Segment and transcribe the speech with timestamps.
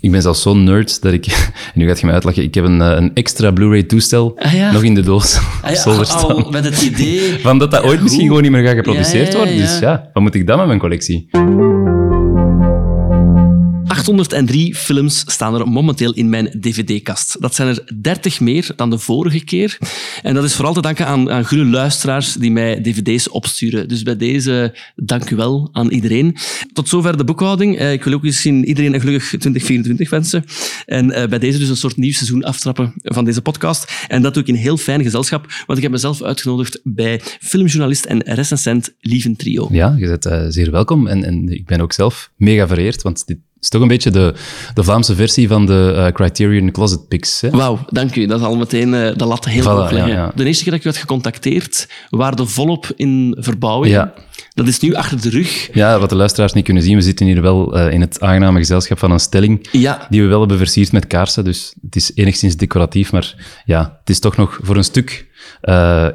[0.00, 1.26] ik ben zelfs zo'n nerd dat ik...
[1.26, 1.34] En
[1.80, 2.42] nu gaat je me uitlachen.
[2.42, 4.72] Ik heb een, eh, een extra Blu-ray toestel Ah, ja.
[4.72, 6.46] nog in de doos Ah, ja, al staan.
[6.50, 7.38] met het idee...
[7.40, 9.56] Van dat dat ooit Ja, misschien gewoon niet meer gaat geproduceerd worden.
[9.56, 11.28] Dus ja, wat moet ik dan met mijn collectie?
[13.90, 17.40] 803 films staan er momenteel in mijn dvd-kast.
[17.40, 19.78] Dat zijn er 30 meer dan de vorige keer.
[20.22, 23.88] En dat is vooral te danken aan, aan goede luisteraars die mij dvd's opsturen.
[23.88, 26.36] Dus bij deze dank u wel aan iedereen.
[26.72, 27.78] Tot zover de boekhouding.
[27.78, 30.44] Eh, Ik wil ook eens zien iedereen een gelukkig 2024 wensen.
[30.86, 33.92] En eh, bij deze dus een soort nieuw seizoen aftrappen van deze podcast.
[34.08, 38.04] En dat doe ik in heel fijn gezelschap, want ik heb mezelf uitgenodigd bij filmjournalist
[38.04, 39.68] en recensent Lieven Trio.
[39.70, 41.06] Ja, je bent eh, zeer welkom.
[41.06, 44.34] En, en ik ben ook zelf mega vereerd, want dit is toch een beetje de,
[44.74, 47.42] de Vlaamse versie van de eh, Criterion Closet Picks.
[47.50, 48.26] Wauw, dank u.
[48.26, 50.12] Dat is al meteen eh, de lat heel Voilà, hoog leggen.
[50.12, 50.32] ja, ja.
[50.34, 53.94] De eerste keer dat ik u had gecontacteerd, waren volop in verbouwing.
[53.94, 54.12] Ja.
[54.54, 55.68] Dat is nu achter de rug.
[55.72, 58.58] Ja, wat de luisteraars niet kunnen zien, we zitten hier wel eh, in het aangename
[58.58, 61.44] gezelschap van een stelling Ja, die we wel hebben versierd met kaarsen.
[61.44, 65.28] Dus het is enigszins decoratief, maar ja, het is toch nog voor een stuk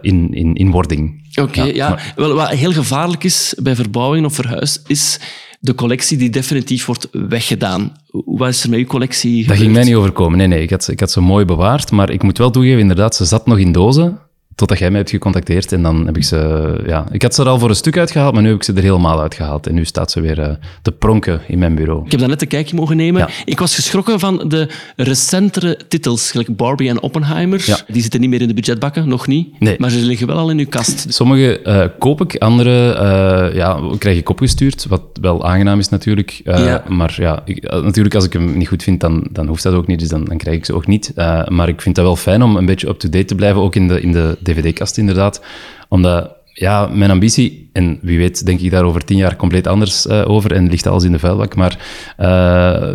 [0.01, 1.23] in, in, in wording.
[1.41, 1.63] Oké.
[1.63, 5.19] ja, Wel, wat heel gevaarlijk is bij verbouwing of verhuis, is
[5.59, 7.97] de collectie die definitief wordt weggedaan.
[8.11, 9.73] Wat is er met uw collectie Dat ging gebeurd?
[9.73, 10.37] mij niet overkomen.
[10.37, 13.15] Nee, nee, ik had, ik had ze mooi bewaard, maar ik moet wel toegeven, inderdaad,
[13.15, 14.19] ze zat nog in dozen.
[14.55, 16.81] Totdat jij mij hebt gecontacteerd en dan heb ik ze...
[16.85, 18.73] Ja, ik had ze er al voor een stuk uitgehaald, maar nu heb ik ze
[18.73, 19.67] er helemaal uitgehaald.
[19.67, 22.05] En nu staat ze weer eh, te pronken in mijn bureau.
[22.05, 23.21] Ik heb daar net een kijkje mogen nemen.
[23.21, 23.29] Ja.
[23.45, 27.63] Ik was geschrokken van de recentere titels, gelijk Barbie en Oppenheimer.
[27.65, 27.77] Ja.
[27.87, 29.59] Die zitten niet meer in de budgetbakken, nog niet.
[29.59, 29.75] Nee.
[29.79, 31.05] Maar ze liggen wel al in uw kast.
[31.13, 36.41] Sommige eh, koop ik, andere eh, ja, krijg ik opgestuurd, wat wel aangenaam is natuurlijk.
[36.43, 36.83] Ja.
[36.87, 39.87] Maar ja, ik, natuurlijk als ik hem niet goed vind, dan, dan hoeft dat ook
[39.87, 41.11] niet, dus dan, dan krijg ik ze ook niet.
[41.47, 44.01] Maar ik vind dat wel fijn om een beetje up-to-date te blijven, ook in de,
[44.01, 45.41] in de dvd-kast inderdaad.
[45.89, 50.07] Omdat, ja, mijn ambitie, en wie weet denk ik daar over tien jaar compleet anders
[50.07, 51.77] eh, over en ligt alles in de vuilbak, maar
[52.17, 52.27] eh,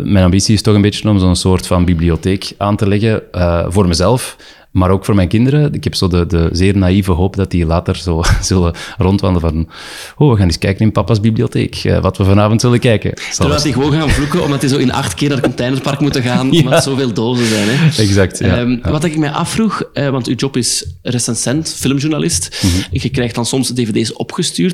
[0.03, 3.65] mijn ambitie is toch een beetje om zo'n soort van bibliotheek aan te leggen eh,
[3.67, 4.35] voor mezelf,
[4.71, 5.73] maar ook voor mijn kinderen.
[5.73, 9.69] Ik heb zo de, de zeer naïeve hoop dat die later zo zullen rondwandelen van
[10.17, 13.13] oh, we gaan eens kijken in papa's bibliotheek, wat we vanavond zullen kijken.
[13.35, 16.23] Terwijl die gewoon gaan vloeken, omdat die zo in acht keer naar het containerpark moeten
[16.23, 17.67] gaan, omdat er zoveel dozen zijn.
[17.69, 18.01] Hè.
[18.01, 18.57] Exact, ja.
[18.57, 18.91] Ehm, Ja.
[18.91, 22.61] Wat ik mij afvroeg, want uw job is recensent, filmjournalist.
[22.61, 23.01] Mhm.
[23.01, 24.70] Je krijgt dan soms dvd's opgestuurd.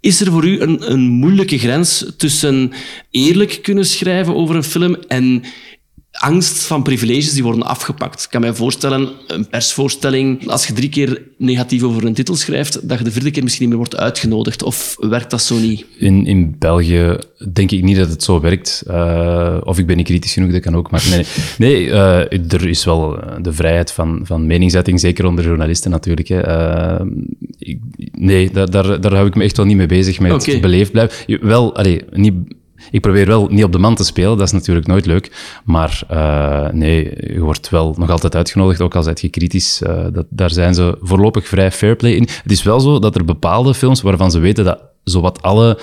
[0.00, 2.72] Is er voor u een, moeilijke grens tussen
[3.10, 5.42] eerlijk kunnen schrijven over een film en
[6.20, 8.22] angst van privileges die worden afgepakt?
[8.22, 12.88] Ik kan mij voorstellen, een persvoorstelling, als je drie keer negatief over een titel schrijft,
[12.88, 14.62] dat je de vierde keer misschien niet meer wordt uitgenodigd.
[14.62, 15.84] Of werkt dat zo niet?
[15.98, 17.16] In, in België
[17.52, 18.82] denk ik niet dat het zo werkt.
[18.86, 20.90] Eh, of ik ben niet kritisch genoeg, dat kan ook.
[20.90, 21.24] Maar nee,
[21.68, 26.28] nee eh, er is wel de vrijheid van, van meningsuiting, zeker onder journalisten natuurlijk.
[26.28, 26.40] Hè.
[26.40, 27.06] Eh,
[27.58, 27.78] ik,
[28.12, 30.60] nee, daar, daar, daar hou ik me echt wel niet mee bezig met Oké.
[30.60, 31.46] beleefd blijven.
[31.46, 32.34] Wel, allee, niet...
[32.90, 35.58] Ik probeer wel niet op de man te spelen, dat is natuurlijk nooit leuk.
[35.64, 39.82] Maar eh, nee, je wordt wel nog altijd uitgenodigd, ook al zijt je kritisch.
[39.82, 42.28] eh, dat, daar zijn ze voorlopig vrij fair play in.
[42.42, 45.78] Het is wel zo dat er bepaalde films waarvan ze weten dat zowat alle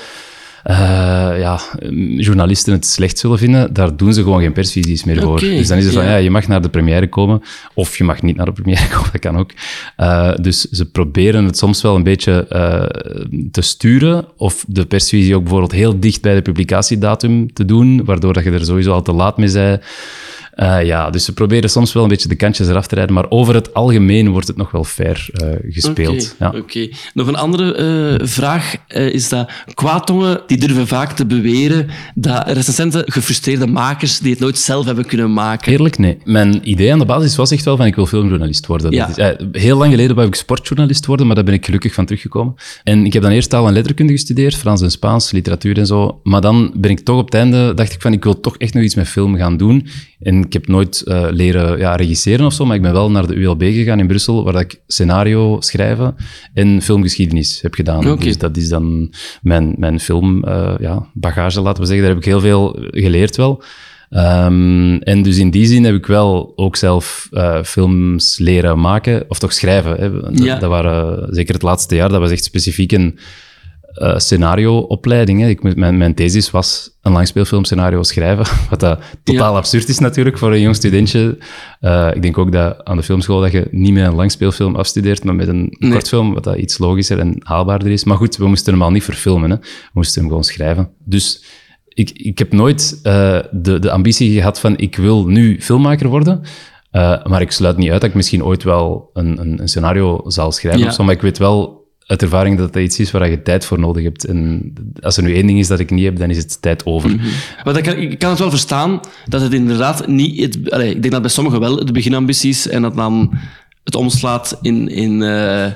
[1.40, 5.40] ja, mm, journalisten het slecht zullen vinden, daar doen ze gewoon geen persvisies meer voor.
[5.40, 6.10] Dus dan is het van, ja.
[6.10, 7.42] ja, je mag naar de première komen,
[7.74, 9.52] of je mag niet naar de première komen, dat kan ook.
[9.96, 12.84] Eh, dus ze proberen het soms wel een beetje eh,
[13.52, 18.34] te sturen, of de persvisie ook bijvoorbeeld heel dicht bij de publicatiedatum te doen, waardoor
[18.34, 19.82] dat je er sowieso al te laat mee bent.
[20.58, 23.30] Eh, ja, dus ze proberen soms wel een beetje de kantjes eraf te rijden, maar
[23.30, 26.36] over het algemeen wordt het nog wel fair eh, gespeeld.
[26.40, 26.88] Oké, Ja.
[27.14, 33.12] Nog een andere eh, vraag is dat kwaadtongen die durven vaak te beweren dat recensenten
[33.12, 35.72] gefrustreerde makers die het nooit zelf hebben kunnen maken.
[35.72, 36.18] Eerlijk, nee.
[36.24, 38.92] Mijn idee aan de basis was echt wel van ik wil filmjournalist worden.
[38.92, 39.08] Ja.
[39.08, 42.56] Is, heel lang geleden wou ik sportjournalist worden, maar daar ben ik gelukkig van teruggekomen.
[42.84, 46.20] En ik heb dan eerst taal en letterkunde gestudeerd, Frans en Spaans, literatuur en zo.
[46.24, 48.74] Maar dan ben ik toch op het einde, dacht ik van ik wil toch echt
[48.74, 49.88] nog iets met film gaan doen.
[50.20, 53.28] En ik heb nooit eh, leren ja, regisseren of zo, maar ik ben wel naar
[53.28, 56.16] de ULB gegaan in Brussel, waar ik scenario schrijven
[56.54, 58.06] en filmgeschiedenis heb gedaan.
[58.26, 62.06] Dus dat is dan mijn, mijn film, eh, ja, bagage, laten we zeggen.
[62.06, 63.64] Daar heb ik heel veel geleerd wel.
[64.10, 69.26] Ehm, en dus in die zin heb ik wel ook zelf eh, films leren maken,
[69.28, 69.96] of toch schrijven.
[69.98, 70.22] Hè.
[70.22, 70.60] Dat, Ja.
[70.60, 73.20] dat waren, zeker het laatste jaar, dat was echt specifiek een
[73.98, 75.42] eh, scenario-opleiding.
[75.42, 75.48] Hè.
[75.48, 80.38] Ik, mijn, mijn thesis was een langspeelfilm scenario schrijven, wat dat totaal absurd is natuurlijk
[80.38, 81.38] voor een jong studentje.
[81.80, 85.24] Eh, ik denk ook dat aan de filmschool dat je niet met een langspeelfilm afstudeert,
[85.24, 85.92] maar met een Nee.
[85.92, 88.04] kortfilm, wat dat iets logischer en haalbaarder is.
[88.04, 89.50] Maar goed, we moesten hem al niet verfilmen.
[89.50, 89.56] Hè.
[89.58, 90.90] We moesten hem gewoon schrijven.
[91.06, 91.44] Dus
[91.88, 96.42] ik, ik heb nooit eh, de, de ambitie gehad van ik wil nu filmmaker worden.
[97.24, 100.52] Maar ik sluit niet uit dat ik misschien ooit wel een, een, een scenario zal
[100.52, 100.88] schrijven Ja.
[100.88, 101.04] of zo.
[101.04, 101.77] Maar ik weet wel
[102.08, 104.26] uit ervaring dat dat iets is waar je tijd voor nodig hebt.
[104.26, 106.86] En als er nu één ding is dat ik niet heb, dan is het tijd
[106.86, 107.16] over.
[107.64, 110.40] Maar dan kan, ik kan het wel verstaan dat het inderdaad niet...
[110.42, 113.34] Het, allee, ik denk dat bij sommigen wel de beginambities en dat dan
[113.84, 114.90] het omslaat in...
[114.90, 115.74] in eh, eh,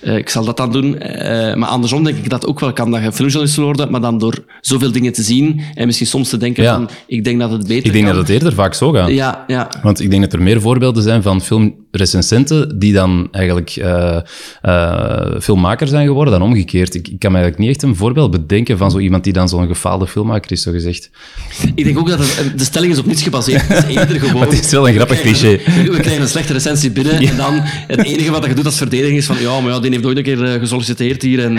[0.00, 0.98] ik zal dat dan doen.
[0.98, 4.00] Eh, maar andersom denk ik dat ook wel kan, dat je filmjournalist wil worden, maar
[4.00, 6.74] dan door zoveel dingen te zien en misschien soms te denken Ja.
[6.74, 8.14] van, ik denk dat het beter Ik denk kan.
[8.14, 9.10] dat het eerder vaak zo gaat.
[9.10, 9.68] Ja, ja.
[9.82, 11.40] Want ik denk dat er meer voorbeelden zijn van
[11.90, 14.16] filmrecensenten die dan eigenlijk eh,
[15.40, 16.94] filmmaker zijn geworden dan omgekeerd.
[16.94, 19.48] Ik, ik kan me eigenlijk niet echt een voorbeeld bedenken van zo iemand die dan
[19.48, 21.10] zo'n gefaalde filmmaker is, zo gezegd.
[21.74, 23.68] Ik denk ook dat het, de stelling is op niets gebaseerd.
[23.68, 24.38] Het is eerder gewoon...
[24.38, 25.48] Maar het is wel een grappig cliché.
[25.90, 27.54] We krijgen een slechte recensie binnen en dan
[27.86, 30.16] het enige wat je doet als verdediger is van ja, maar ja, die heeft ooit
[30.16, 31.58] een keer eh, gesolliciteerd hier en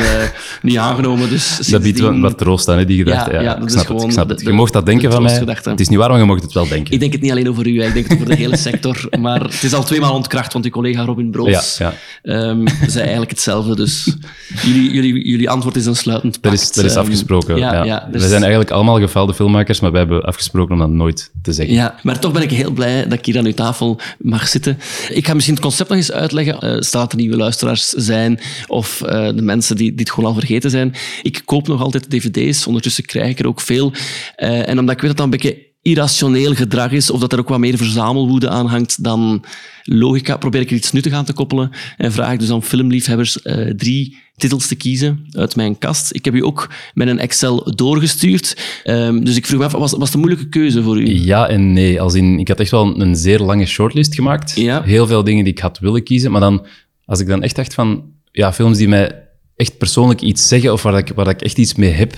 [0.62, 3.32] niet aangenomen, dus Dat biedt wel wat troost aan, hè, die gedachte.
[3.34, 4.44] Ja, Ja, ja, dat ik is snap gewoon snap de- het.
[4.44, 5.44] Je mocht dat denken de van mij.
[5.64, 6.94] Het is niet waar, maar je mocht het wel denken.
[6.94, 7.88] Ik denk het niet alleen over u, hè.
[7.88, 9.08] ik denk het voor de hele sector.
[9.20, 13.30] Maar het is al tweemaal ontkracht, want uw collega Robin Broos Ja, ehm, zei eigenlijk
[13.32, 13.76] hetzelfde.
[13.76, 14.16] Dus
[14.64, 16.62] jullie, jullie, jullie antwoord is een sluitend Dat pact.
[16.62, 17.58] is, dat is Ehm, afgesproken.
[17.58, 17.84] Ja, ja.
[17.84, 21.32] ja, dus- We zijn eigenlijk allemaal gefaalde filmmakers, maar wij hebben afgesproken om dat nooit
[21.42, 21.76] te zeggen.
[21.76, 24.78] Ja, maar toch ben ik heel blij dat ik hier aan uw tafel mag zitten.
[25.10, 26.60] Ik ga misschien het concept nog eens uitleggen.
[26.60, 30.30] Eh stel dat er nieuwe luisteraars zijn of eh, de mensen die, die het gewoon
[30.30, 30.94] al vergeten zijn.
[31.22, 33.94] Ik koop nog altijd dvd's, ondertussen krijg ik er ook veel.
[34.36, 37.40] Eh, en omdat ik weet dat dat een beetje irrationeel gedrag is, of dat er
[37.40, 39.44] ook wat meer verzamelwoede aan hangt dan
[39.84, 43.42] logica, probeer ik er iets nuttig aan te koppelen en vraag ik dus aan filmliefhebbers
[43.42, 46.16] eh, drie titels te kiezen uit mijn kast.
[46.16, 48.58] Ik heb u ook met een Excel doorgestuurd.
[48.84, 51.06] Ehm, dus ik vroeg me af, was, was het een moeilijke keuze voor u?
[51.08, 52.02] Ja en nee.
[52.02, 54.56] Als in, ik had echt wel een, een zeer lange shortlist gemaakt.
[54.56, 54.82] Ja.
[54.84, 56.32] Heel veel dingen die ik had willen kiezen.
[56.32, 56.66] Maar dan,
[57.06, 60.84] als ik dan echt dacht van, ja, films die mij echt persoonlijk iets zeggen of
[60.84, 62.14] waar ik, waar ik echt iets mee heb,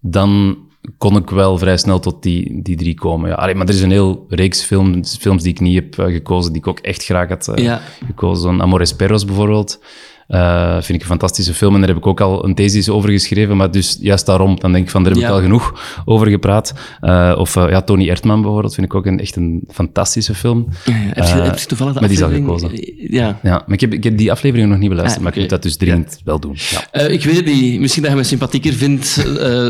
[0.00, 0.58] dan
[0.98, 3.28] kon ik wel vrij snel tot die, die drie komen.
[3.28, 6.12] Ja, allee, maar er is een heel reeks films, films die ik niet heb eh,
[6.12, 7.80] gekozen, die ik ook echt graag had eh, Ja.
[8.06, 8.62] gekozen.
[8.62, 9.80] Amores Perros bijvoorbeeld.
[10.26, 13.10] Eh, vind ik een fantastische film en daar heb ik ook al een thesis over
[13.10, 13.56] geschreven.
[13.56, 16.74] Maar dus juist daarom, dan denk ik van, daar heb ik al genoeg over gepraat.
[17.00, 20.68] Eh, of eh, ja, Tony Erdman bijvoorbeeld, vind ik ook een, echt een fantastische film.
[20.84, 22.70] Ja, heb, je, heb je toevallig de maar die is al gekozen.
[22.96, 23.38] Ja.
[23.42, 25.50] Ja, maar ik heb, ik heb die aflevering nog niet beluisterd, Ah, maar ik moet
[25.50, 26.56] dat dus dringend wel doen.
[26.92, 27.00] Ja.
[27.00, 27.80] Ik weet het niet.
[27.80, 29.26] Misschien dat je me sympathieker vindt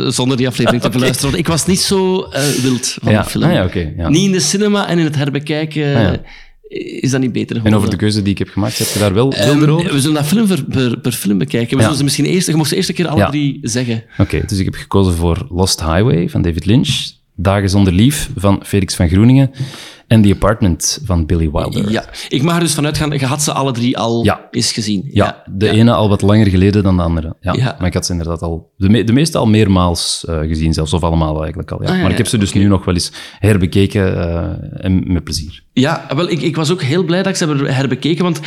[0.08, 1.38] zonder die aflevering te beluisteren.
[1.38, 2.28] Ik was niet zo
[2.62, 3.44] wild van de film.
[3.44, 4.08] Ah, ja.
[4.08, 6.20] Niet in de cinema en in het herbekijken Ah, ja.
[7.00, 9.14] Is dat niet beter En over de keuze die ik heb gemaakt, heb je daar
[9.14, 9.92] wel Ehm, wilder over?
[9.92, 11.68] we zullen dat film per, per, per film bekijken.
[11.70, 11.80] We Ja.
[11.82, 12.46] zullen ze misschien eerst...
[12.46, 13.30] Je mocht ze eerst een keer alle Ja.
[13.30, 14.04] drie zeggen.
[14.18, 16.88] Oké, dus ik heb gekozen voor Lost Highway van David Lynch,
[17.36, 19.50] Dagen zonder lief van Felix van Groeningen
[20.06, 21.90] en The Apartment van Billy Wilder.
[21.90, 22.04] Ja.
[22.28, 24.48] Ik mag er dus vanuit gaan, je had ze alle drie al Ja.
[24.50, 25.04] eens gezien.
[25.10, 27.36] Ja, de ene al wat langer geleden dan de andere.
[27.40, 27.76] Ja, Ja.
[27.78, 30.92] Maar ik had ze inderdaad al, de, me- de meeste al meermaals eh, gezien, zelfs,
[30.92, 31.82] of allemaal eigenlijk al.
[31.82, 31.88] Ja.
[31.88, 35.12] Ah, ja, maar ik heb ja, ze dus nu nog wel eens herbekeken eh, en
[35.12, 35.62] met plezier.
[35.72, 38.40] Ja, wel, ik, ik was ook heel blij dat ik ze heb herbekeken, want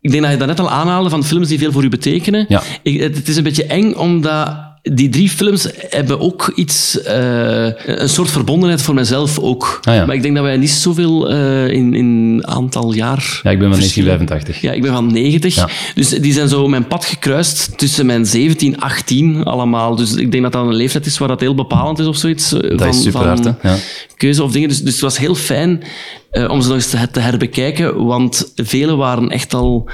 [0.00, 2.44] ik denk dat je dat net al aanhaalde van films die veel voor u betekenen.
[2.48, 2.62] Ja.
[2.82, 4.56] Ik, het, het is een beetje eng, omdat
[4.92, 9.80] die drie films hebben ook iets, eh, een soort verbondenheid voor mijzelf ook.
[9.82, 10.06] Ah, ja.
[10.06, 13.40] Maar ik denk dat wij niet zoveel eh, in, in aantal jaar...
[13.42, 14.08] Ja, ik ben van verschillen.
[14.08, 14.60] 1985.
[14.60, 15.54] Ja, ik ben van 90.
[15.54, 15.68] Ja.
[15.94, 19.96] Dus die zijn zo mijn pad gekruist tussen mijn 17, 18 allemaal.
[19.96, 22.52] Dus ik denk dat dat een leeftijd is waar dat heel bepalend is of zoiets.
[22.52, 23.44] eh, Dat van, is super van hard?
[23.62, 23.76] Ja.
[24.16, 24.68] keuze of dingen.
[24.68, 25.82] Dus, dus het was heel fijn
[26.30, 29.88] om ze nog eens te, te herbekijken, want vele waren echt al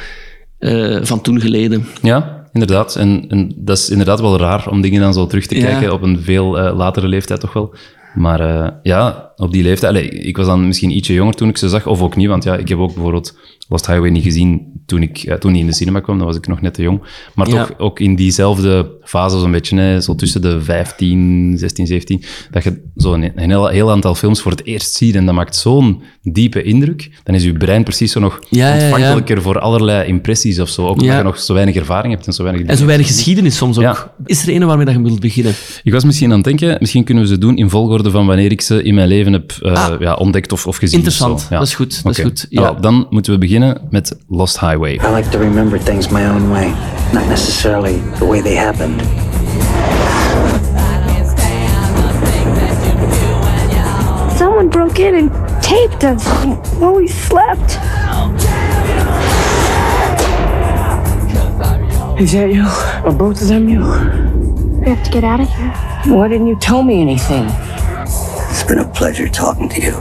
[1.03, 1.87] van toen geleden.
[2.03, 2.97] Ja, inderdaad.
[2.97, 6.03] En, en dat is inderdaad wel raar om dingen dan zo terug te kijken op
[6.03, 7.75] een veel eh, latere leeftijd toch wel.
[8.15, 9.93] Maar eh, ja, op die leeftijd...
[9.95, 12.45] Allee, ik was dan misschien ietsje jonger toen ik ze zag, of ook niet, want
[12.45, 13.37] ja, ik heb ook bijvoorbeeld
[13.69, 16.19] Lost Highway niet gezien toen, ik, toen die in de cinema kwam.
[16.19, 17.01] Dan was ik nog net te jong.
[17.35, 17.65] Maar Ja.
[17.67, 22.65] toch ook in diezelfde fase zo'n beetje, hè, zo tussen de 15, 16, 17, dat
[22.65, 26.03] je zo'n een heel, heel aantal films voor het eerst ziet en dat maakt zo'n
[26.23, 27.11] diepe indruk.
[27.23, 30.87] Dan is je brein precies zo nog Ja, ontvankelijker voor allerlei impressies of zo.
[30.87, 33.57] Ook omdat je nog zo weinig ervaring hebt en zo weinig En zo weinig geschiedenis
[33.57, 34.15] soms ook.
[34.25, 35.53] Is er een waarmee dat je wilt beginnen?
[35.83, 38.51] Ik was misschien aan het denken, misschien kunnen we ze doen in volgorde van wanneer
[38.51, 40.01] ik ze in mijn leven heb eh, Ah.
[40.01, 40.99] ja, ontdekt of, of gezien.
[41.01, 41.41] of Interessant.
[41.41, 41.47] zo.
[41.51, 41.59] Ja.
[41.59, 42.47] Dat is goed, dat is goed.
[42.51, 42.81] Nou, Ja.
[42.81, 44.93] dan moeten we beginnen met Lost Highway.
[44.93, 46.73] I like to remember things my own way,
[47.13, 49.03] not necessarily the way they happened.
[54.37, 55.31] Someone broke in and
[55.63, 56.25] taped us
[56.79, 57.79] while we slept.
[62.21, 62.67] Is that you?
[63.05, 63.81] Or both of them you?
[64.81, 65.73] We have to get out of here.
[66.15, 67.47] Why didn't you tell me anything?
[68.53, 69.95] It's been a pleasure talking to you.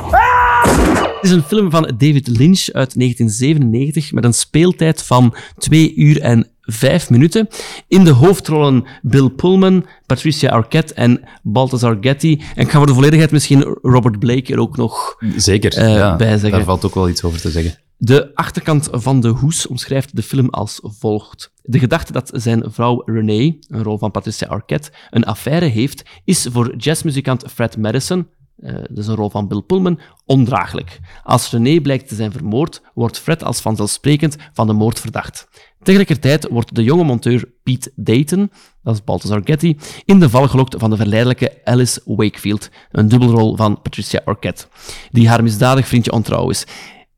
[1.15, 6.22] Het is een film van David Lynch uit 1997 met een speeltijd van 2 uur
[6.22, 7.48] en 5 minuten.
[7.88, 12.39] In de hoofdrollen Bill Pullman, Patricia Arquette en Balthazar Getty.
[12.55, 16.15] En ik ga voor de volledigheid misschien Robert Blake er ook nog Zeker, Eh, ja,
[16.15, 16.51] bij zeggen.
[16.51, 17.75] daar valt ook wel iets over te zeggen.
[17.98, 21.51] De achterkant van de hoes omschrijft de film als volgt.
[21.62, 26.48] De gedachte dat zijn vrouw Renee, een rol van Patricia Arquette, een affaire heeft, is
[26.51, 28.27] voor jazzmuzikant Fred Madison,
[28.62, 31.00] uh, dat is een rol van Bill Pullman, ondraaglijk.
[31.24, 35.48] Als Renee blijkt te zijn vermoord, wordt Fred als vanzelfsprekend van de moord verdacht.
[35.84, 38.51] Tegelijkertijd wordt de jonge monteur Pete Dayton,
[38.84, 43.56] dat is Balthazar Getty, in de val gelokt van de verleidelijke Alice Wakefield, een dubbelrol
[43.56, 44.65] van Patricia Arquette,
[45.12, 46.65] die haar misdadig vriendje ontrouw is.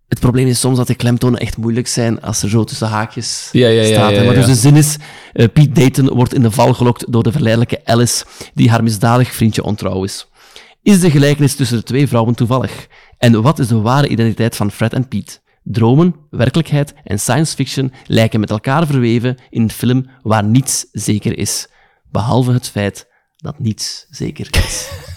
[0.08, 3.50] Het probleem is soms dat de klemtonen echt moeilijk zijn als er zo tussen haakjes
[3.52, 4.26] Ja, ja, ja, staat.
[4.26, 4.98] Maar dus de zin is,
[5.34, 9.34] eh, Pete Dayton wordt in de val gelokt door de verleidelijke Alice, die haar misdadig
[9.34, 10.28] vriendje ontrouw is.
[10.84, 12.88] Is de gelijkenis tussen de twee vrouwen toevallig?
[13.18, 15.40] En wat is de ware identiteit van Fred en Pete?
[15.64, 21.38] Dromen, werkelijkheid en science fiction lijken met elkaar verweven in een film waar niets zeker
[21.38, 21.68] is.
[22.12, 24.90] Behalve het feit dat niets zeker is.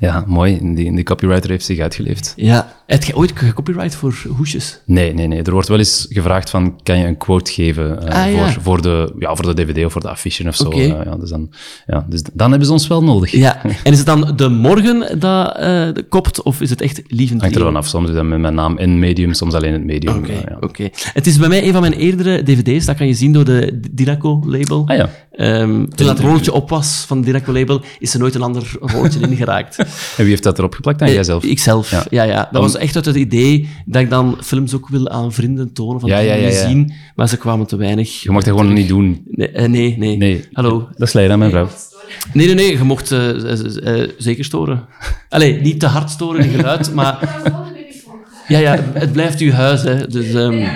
[0.00, 0.58] Ja, mooi.
[0.74, 2.32] Die, die copywriter heeft zich uitgeleefd.
[2.36, 4.80] ja, heb je ooit gecopyright voor hoesjes?
[4.84, 5.42] Nee, nee, nee.
[5.42, 8.50] Er wordt wel eens gevraagd van, kan je een quote geven eh, Ah, ja.
[8.50, 10.70] voor, voor, de, ja, voor de dvd of voor de affiche of zo.
[10.70, 11.50] Eh, ja, dus, dan,
[11.86, 13.30] ja, dus dan hebben ze ons wel nodig.
[13.30, 17.40] Ja, en is het dan de morgen dat eh, kopt, of is het echt lievend
[17.40, 17.86] Hangt er van af.
[17.86, 20.16] Soms is dat met mijn naam en medium, soms alleen het medium.
[20.16, 20.56] Oké, ja.
[20.60, 20.88] oké.
[21.12, 23.80] Het is bij mij een van mijn eerdere dvd's, dat kan je zien door de
[23.90, 24.82] Diraco-label.
[24.86, 25.10] Ah ja.
[25.32, 29.20] Ehm, toen dat rolletje op was van het Diraco-label, is er nooit een ander rolletje
[29.20, 29.76] ingeraakt.
[30.16, 30.98] En wie heeft dat erop geplakt?
[30.98, 31.44] Dan jijzelf?
[31.44, 32.04] Ikzelf, ja.
[32.10, 32.22] Ja.
[32.22, 35.32] Ja, Dat Om- was echt uit het idee dat ik dan films ook wil aan
[35.32, 36.66] vrienden tonen, van Ja, die ja, willen ja, ja.
[36.68, 38.22] zien, maar ze kwamen te weinig.
[38.22, 39.22] Je mag dat gewoon niet doen.
[39.30, 40.16] Nee, eh, nee, nee.
[40.16, 40.44] Nee.
[40.52, 40.88] Hallo.
[40.96, 41.68] Dat is aan mijn vrouw.
[42.32, 44.84] Nee, nee, nee, je mocht eh, eh, zeker storen.
[45.28, 47.42] Allee, niet te hard storen in geluid, maar...
[48.48, 50.06] Ja, ja, het blijft uw huis, hè.
[50.06, 50.66] Dus, ehm,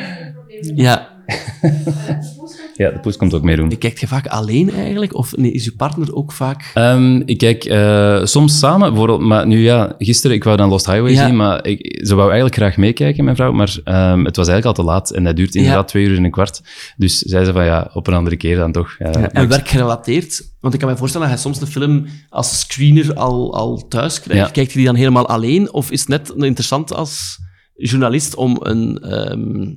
[0.75, 1.09] ja.
[2.77, 3.79] Ja, de poes komt ook meedoen.
[3.79, 5.15] Kijkt je vaak alleen eigenlijk?
[5.15, 6.71] Of nee, is uw partner ook vaak...
[6.75, 10.87] Ehm, ik kijk eh, soms samen, bijvoorbeeld, maar nu ja, gisteren, ik wou dan Lost
[10.87, 11.27] Highway Ja.
[11.27, 14.79] zien, maar ik, ze wou eigenlijk graag meekijken, mijn vrouw, maar ehm, het was eigenlijk
[14.79, 15.87] al te laat en dat duurt inderdaad Ja.
[15.87, 16.63] twee uur en een kwart.
[16.97, 18.95] Dus zei ze van ja, op een andere keer dan toch.
[18.99, 20.55] Ja, En werkgerelateerd?
[20.61, 24.21] Want ik kan me voorstellen dat je soms de film als screener al, al thuis
[24.21, 24.51] krijgt.
[24.51, 25.73] Kijkt je die dan helemaal alleen?
[25.73, 27.39] Of is het net interessant als
[27.75, 29.73] journalist om een, ehm,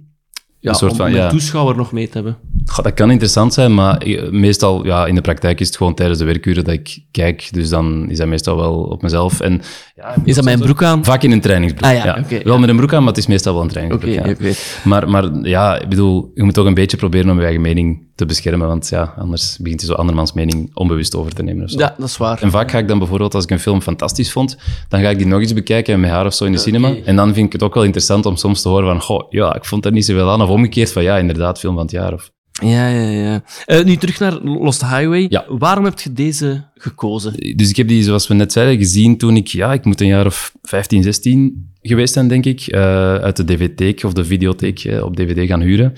[0.59, 1.29] ja, Een soort om van, ja.
[1.29, 2.37] toeschouwer nog mee te hebben?
[2.65, 5.93] Goh, dat kan interessant zijn, maar eh, meestal, ja, in de praktijk is het gewoon
[5.93, 9.39] tijdens de werkuren dat ik kijk, dus dan is dat meestal wel op mezelf.
[9.39, 9.61] En,
[9.95, 11.05] ja, Is dat mijn broek aan?
[11.05, 11.91] Vaak in een trainingsbroek.
[11.91, 14.19] Ah ja, wel met een broek aan, maar het is meestal wel een trainingsbroek.
[14.19, 14.53] oké.
[14.83, 18.07] Maar, maar ja, ik bedoel, je moet ook een beetje proberen om je eigen mening
[18.19, 21.69] te beschermen, want ja, anders begint je zo andermans mening onbewust over te nemen of
[21.69, 21.79] zo.
[21.79, 22.41] Ja, dat is waar.
[22.41, 24.57] En vaak ga ik dan bijvoorbeeld, als ik een film fantastisch vond,
[24.87, 26.95] dan ga ik die nog eens bekijken met haar of zo in de cinema.
[27.05, 29.55] En dan vind ik het ook wel interessant om soms te horen van, goh, ja,
[29.55, 30.41] ik vond er niet zoveel aan.
[30.41, 32.13] Of omgekeerd van, ja, inderdaad, film van het jaar.
[32.13, 32.31] Of...
[32.61, 33.43] Ja, ja, ja.
[33.65, 35.25] Eh, nu terug naar Lost Highway.
[35.29, 35.45] Ja.
[35.47, 37.55] Waarom heb je deze gekozen?
[37.57, 40.07] Dus ik heb die, zoals we net zeiden, gezien toen ik, ja, ik moet een
[40.07, 44.83] jaar of 15, 16 geweest zijn, denk ik, eh, uit de dvd of de videotheek
[44.83, 45.93] eh, op dvd gaan huren.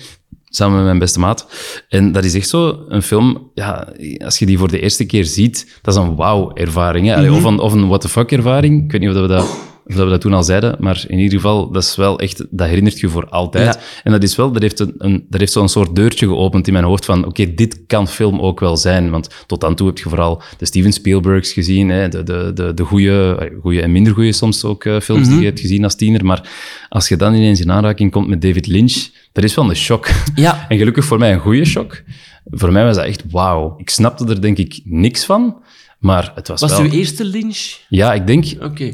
[0.54, 1.48] Samen met mijn beste maat.
[1.90, 3.88] En dat is echt zo een film, ja,
[4.24, 7.08] als je die voor de eerste keer ziet, dat is een wauw-ervaring.
[7.08, 7.16] hè.
[7.16, 8.84] Allee, Of een, of een what the fuck-ervaring.
[8.84, 9.58] Ik weet niet of we dat,
[9.92, 12.46] of dat we dat toen al zeiden, maar in ieder geval, dat is wel echt,
[12.50, 13.76] dat herinnert je voor altijd.
[13.76, 13.82] Ja.
[14.04, 16.74] En dat is wel, dat heeft, een, een, dat heeft zo'n soort deurtje geopend in
[16.74, 19.10] mijn hoofd van, oké, dit kan film ook wel zijn.
[19.10, 22.74] Want tot dan toe heb je vooral de Steven Spielbergs gezien, hè, de, de, de,
[22.74, 25.96] de goede, goede en minder goede soms ook eh, films die je hebt gezien als
[25.96, 26.26] tiener.
[26.26, 26.50] Maar
[26.90, 30.08] als je dan ineens in aanraking komt met David Lynch, dat is wel een shock.
[30.36, 30.60] Ja.
[30.70, 32.02] En gelukkig voor mij een goede shock.
[32.46, 33.74] Voor mij was dat echt wauw.
[33.78, 35.56] Ik snapte er denk ik niks van,
[36.00, 36.82] maar het was, Was wel...
[36.82, 37.78] uw eerste lynch?
[37.90, 38.46] Ja, ik denk...
[38.60, 38.94] Oké.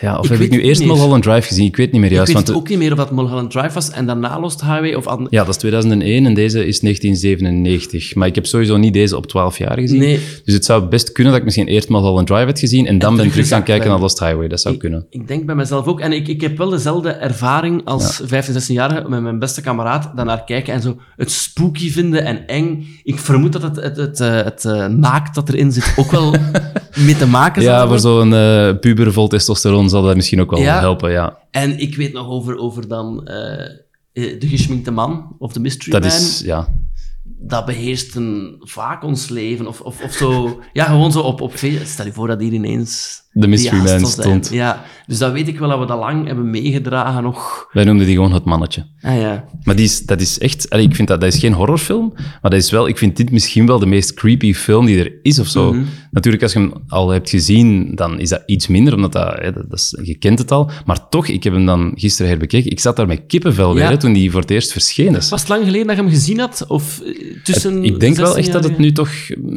[0.00, 0.90] Ja, of Ik heb weet ik nu het eerst meer.
[0.90, 1.64] Mulholland Drive gezien?
[1.66, 2.32] Ik weet niet meer Ik juist.
[2.32, 4.94] weet want het ook niet meer of dat Mulholland Drive was en daarna Lost Highway
[4.94, 5.06] of...
[5.06, 8.14] an- Ja, dat is 2001 en deze is 1997.
[8.14, 9.98] Maar ik heb sowieso niet deze op 12 jaar gezien.
[9.98, 10.20] Nee.
[10.44, 13.16] Dus het zou best kunnen dat ik misschien eerst Mulholland Drive had gezien en dan
[13.16, 13.92] ben ik terug gaan kijken ben.
[13.92, 14.48] naar Lost Highway.
[14.48, 15.06] Dat zou kunnen.
[15.10, 16.00] Ik denk bij mezelf ook.
[16.00, 20.10] En ik, ik heb wel dezelfde ervaring als 15, 16-jarige met mijn beste kameraad.
[20.16, 22.86] Daarnaar kijken en zo het spooky vinden en eng.
[23.04, 26.34] Ik vermoed dat het, het, het, eh, het, eh, naakt dat erin zit ook wel
[27.06, 30.60] mee te maken Ja, voor zo'n eh puber vol testosteron zal dat misschien ook wel
[30.60, 30.78] Ja.
[30.78, 31.38] helpen, ja.
[31.50, 33.64] En ik weet nog over, over dan eh,
[34.12, 36.10] eh, de geschminkte man of de mystery Dat man.
[36.10, 36.68] is, ja.
[37.24, 39.66] Dat beheerst een, vaak ons leven.
[39.66, 40.60] Of, of, of zo.
[40.72, 43.24] Ja, gewoon zo op, op Stel je voor dat hier ineens...
[43.38, 44.48] De Mystery die Man stond.
[44.52, 47.68] Ja, dus dat weet ik wel dat we dat lang hebben meegedragen nog.
[47.72, 48.86] Wij noemden die gewoon het mannetje.
[49.00, 49.44] Ah ja.
[49.62, 50.70] Maar die is, dat is echt...
[50.70, 52.88] allee, ik vind dat, dat is geen horrorfilm, maar dat is wel...
[52.88, 55.72] Ik vind dit misschien wel de meest creepy film die er is of zo.
[55.72, 55.82] Mhm.
[56.10, 59.52] Natuurlijk, als je hem al hebt gezien, dan is dat iets minder, omdat dat, hè,
[59.52, 60.70] dat, dat is, je kent het al.
[60.84, 62.70] Maar toch, ik heb hem dan gisteren herbekeken.
[62.70, 63.90] Ik zat daar met kippenvel weer, Ja.
[63.90, 65.28] hè, toen die voor het eerst verschenen is.
[65.28, 66.64] Was het lang geleden dat je hem gezien had?
[66.68, 67.12] Of eh,
[67.44, 68.80] tussen Ik denk wel echt dat het 16-jarige?
[68.82, 69.10] nu toch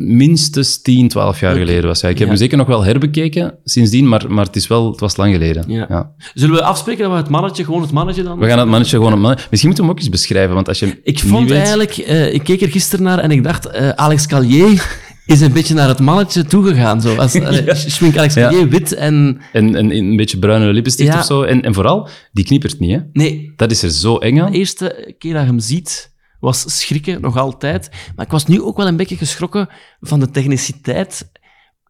[0.06, 2.02] minstens 10, 12 jaar geleden was.
[2.02, 2.34] Ja, ik heb Ja.
[2.34, 5.64] hem zeker nog wel herbekeken, sindsdien, maar, maar het, is wel, het was lang geleden.
[5.68, 5.86] Ja.
[5.90, 6.12] Ja.
[6.34, 8.40] Zullen we afspreken dat we het mannetje, gewoon het mannetje dan...
[8.40, 9.40] We gaan het mannetje gewoon op mannen.
[9.50, 12.34] Misschien moeten we hem ook eens beschrijven, want als je Ik vond weet- eigenlijk, eh,
[12.34, 15.88] ik keek er gisteren naar en ik dacht, eh, Alex Calier is een beetje naar
[15.88, 17.02] het mannetje toegegaan.
[17.02, 17.16] Zo.
[17.16, 17.32] Als,
[17.94, 18.50] Schmink Alex Ja.
[18.50, 19.42] Calier wit en...
[19.54, 21.42] En, en een beetje bruine lippenstift of zo.
[21.44, 23.00] En, en vooral, die knippert niet, hè.
[23.14, 24.52] Nee, Dat is er zo eng aan.
[24.52, 27.90] de eerste keer dat je hem ziet, was schrikken, nog altijd.
[28.16, 29.70] Maar ik was nu ook wel een beetje geschrokken
[30.02, 31.32] van de techniciteit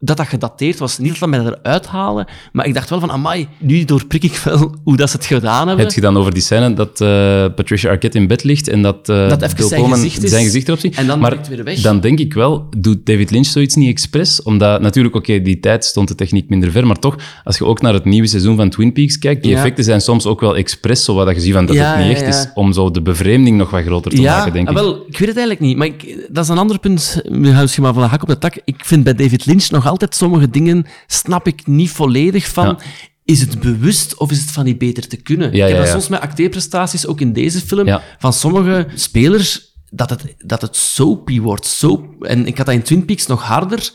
[0.02, 0.98] dat dat gedateerd was.
[0.98, 4.36] Niet dat dat mij eruit halen, maar ik dacht wel van, amai, nu doorprik ik
[4.44, 5.84] wel hoe dat ze het gedaan hebben.
[5.86, 7.08] Heb je dan over die scène dat eh,
[7.54, 10.68] Patricia Arquette in bed ligt en dat, eh Dat even zijn gezicht is, zijn gezicht
[10.68, 10.94] erop ziet?
[10.96, 11.80] en dan maar weer weg.
[11.80, 14.42] dan denk ik wel, doet David Lynch zoiets niet expres?
[14.42, 17.80] Omdat natuurlijk, oké, die tijd stond de techniek minder ver, maar toch, als je ook
[17.80, 19.56] naar het nieuwe seizoen van Twin Peaks kijkt, die Ja.
[19.56, 22.06] effecten zijn soms ook wel expres, zo wat je ziet van dat Ja, het niet
[22.06, 22.40] ja, echt ja.
[22.40, 24.80] is, om zo de bevreemding nog wat groter te maken, denk ah, ik.
[24.80, 25.76] wel, ik weet het eigenlijk niet.
[25.76, 27.22] Maar ik, dat is een ander punt.
[27.28, 28.60] Misschien maar van de hak op de tak.
[28.64, 32.66] Ik vind bij David Lynch nog altijd sommige dingen snap ik niet volledig van.
[32.66, 32.78] Ja.
[33.24, 35.52] Is het bewust of is het van die beter te kunnen?
[35.52, 39.74] Ja, ik heb ja, dat soms met acteerprestaties, ook in deze film, van sommige spelers,
[39.90, 41.66] dat het, dat het soapy wordt.
[41.66, 42.24] Soap.
[42.24, 43.90] En ik had dat in Twin Peaks nog harder.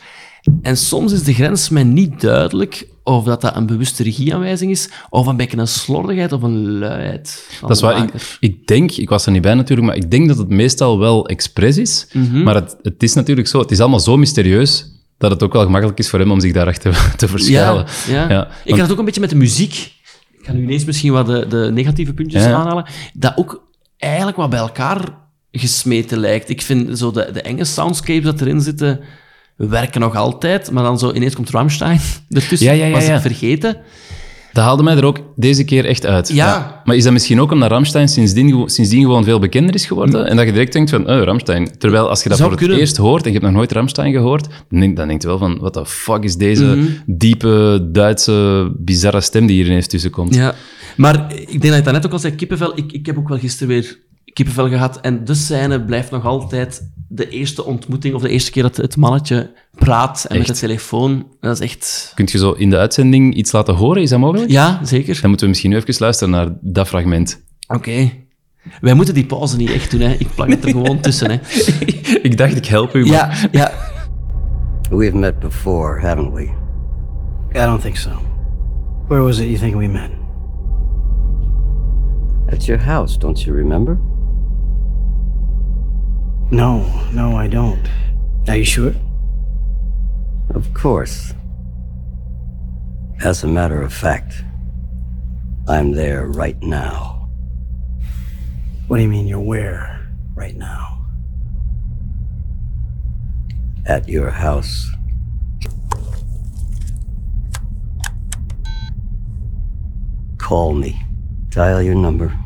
[0.62, 4.88] En soms is de grens mij niet duidelijk of dat, dat een bewuste regieaanwijzing is,
[5.10, 7.48] of een beetje een slordigheid of een luiheid.
[7.60, 8.10] Dat is waar.
[8.40, 11.26] Ik denk, ik was er niet bij natuurlijk, maar ik denk dat het meestal wel
[11.26, 12.06] expres is.
[12.12, 12.42] Mhm.
[12.42, 15.62] Maar het, het is natuurlijk zo, het is allemaal zo mysterieus dat het ook wel
[15.64, 17.86] gemakkelijk is voor hem om zich daarachter te verschuilen.
[18.08, 18.42] Ja, ja.
[18.46, 19.94] Ik want- had het ook een beetje met de muziek.
[20.38, 22.86] Ik ga nu ineens misschien wat de, de negatieve puntjes Ja, aanhalen.
[23.12, 23.62] Dat ook
[23.98, 25.00] eigenlijk wat bij elkaar
[25.52, 26.48] gesmeten lijkt.
[26.48, 29.00] Ik vind zo de, de enge soundscapes dat erin zitten,
[29.56, 30.70] werken nog altijd.
[30.70, 32.66] Maar dan zo ineens komt Rammstein ertussen.
[32.68, 33.76] Ja, ja, ja, was ik vergeten.
[34.56, 36.28] Dat haalde mij er ook deze keer echt uit.
[36.28, 36.80] Ja.
[36.84, 40.26] Maar is dat misschien ook omdat Ramstein sindsdien, sindsdien gewoon veel bekender is geworden?
[40.26, 41.78] En dat je direct denkt van, oh, Ramstein.
[41.78, 42.78] Terwijl als je dat Zou voor het kunnen.
[42.86, 45.38] eerst hoort en je hebt nog nooit Ramstein gehoord, dan denk, dan denk je wel
[45.38, 46.86] van, what the fuck is deze Mhm.
[47.06, 50.34] diepe, Duitse, bizarre stem die hier ineens tussen komt?
[50.34, 50.54] Ja.
[50.96, 52.72] Maar ik denk dat je dat net ook al zei, kippenvel.
[52.78, 53.98] Ik, ik heb ook wel gisteren weer
[54.36, 55.00] kippenvel gehad.
[55.00, 58.96] En de scène blijft nog altijd de eerste ontmoeting, of de eerste keer dat het
[58.96, 61.26] mannetje praat en met de telefoon.
[61.40, 62.12] Dat is echt...
[62.14, 64.02] Kunt je zo in de uitzending iets laten horen?
[64.02, 64.50] Is dat mogelijk?
[64.50, 65.14] Ja, zeker.
[65.20, 67.42] Dan moeten we misschien nu even luisteren naar dat fragment.
[67.68, 68.10] Oké.
[68.80, 70.12] Wij moeten die pauze niet echt doen, hè.
[70.12, 71.36] Ik plak het er gewoon tussen, hè.
[72.28, 73.00] ik dacht, ik help u.
[73.06, 73.72] maar- Ja, ja.
[74.90, 76.42] We've met before, haven't we?
[77.54, 78.10] I don't think so.
[79.08, 80.10] Where was it you think we met?
[82.52, 83.98] At your house, don't you remember?
[86.50, 87.88] No, no, I don't.
[88.48, 88.94] Are you sure?
[90.54, 91.34] Of course.
[93.20, 94.44] As a matter of fact,
[95.66, 97.28] I'm there right now.
[98.86, 101.04] What do you mean you're where right now?
[103.84, 104.88] At your house.
[110.38, 111.02] Call me.
[111.48, 112.36] Dial your number.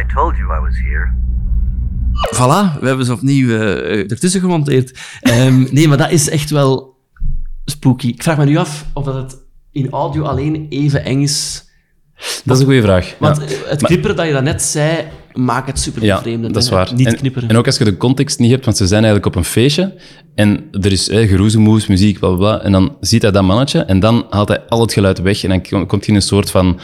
[0.00, 1.12] I told you I was here.
[2.34, 4.98] Voilà, we hebben ze opnieuw eh, ertussen gemonteerd.
[5.20, 6.96] Ehm, nee, maar dat is echt wel
[7.64, 8.06] spooky.
[8.08, 9.36] Ik vraag me nu af of dat het
[9.72, 11.64] in audio alleen even eng is.
[12.44, 13.14] Dat is een goede vraag.
[13.18, 13.42] Want Ja.
[13.42, 16.54] eh, het Maar- knipperen dat je daarnet zei, maakt het super Ja, bevreemdend.
[16.54, 16.94] dat is waar.
[16.94, 17.48] Niet en, knipperen.
[17.48, 20.00] En ook als je de context niet hebt, want ze zijn eigenlijk op een feestje
[20.34, 23.80] en er is eh, geroezemoes, muziek, bla, bla, bla, en dan ziet hij dat mannetje
[23.80, 26.26] en dan haalt hij al het geluid weg en dan kom- komt hij in een
[26.26, 26.78] soort van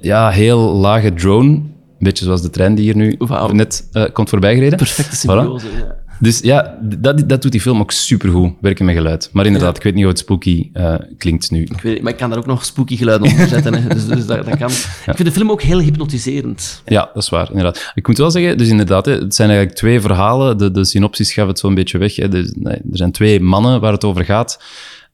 [0.00, 1.60] ja, heel lage drone,
[2.04, 3.16] beetje zoals de trein die hier nu
[3.52, 4.78] net eh, komt voorbijgereden.
[4.78, 5.20] Perfecte Voilà.
[5.20, 5.66] symbiose.
[5.76, 6.00] ja.
[6.22, 9.30] Dus ja, dat, dat doet die film ook supergoed, werken met geluid.
[9.32, 11.62] Maar inderdaad, ik weet niet hoe het spooky eh, klinkt nu.
[11.62, 13.74] Ik weet, maar ik kan daar ook nog spooky geluiden onder zetten.
[13.74, 13.88] Hè.
[13.94, 14.70] Dus, dus dat, dat kan.
[14.70, 16.82] Ik vind de film ook heel hypnotiserend.
[16.84, 17.92] Ja, dat is waar, inderdaad.
[17.94, 20.58] Ik moet wel zeggen, dus inderdaad, hè, het zijn eigenlijk twee verhalen.
[20.58, 22.16] De, de synopsis gaf het zo'n beetje weg.
[22.16, 22.28] Hè.
[22.28, 24.62] Dus, nee, er zijn twee mannen waar het over gaat.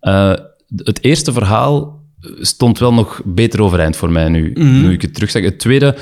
[0.00, 0.32] Eh,
[0.76, 1.98] het eerste verhaal
[2.40, 5.42] stond wel nog beter overeind voor mij nu, nu ik het terugzag.
[5.42, 5.96] Het tweede,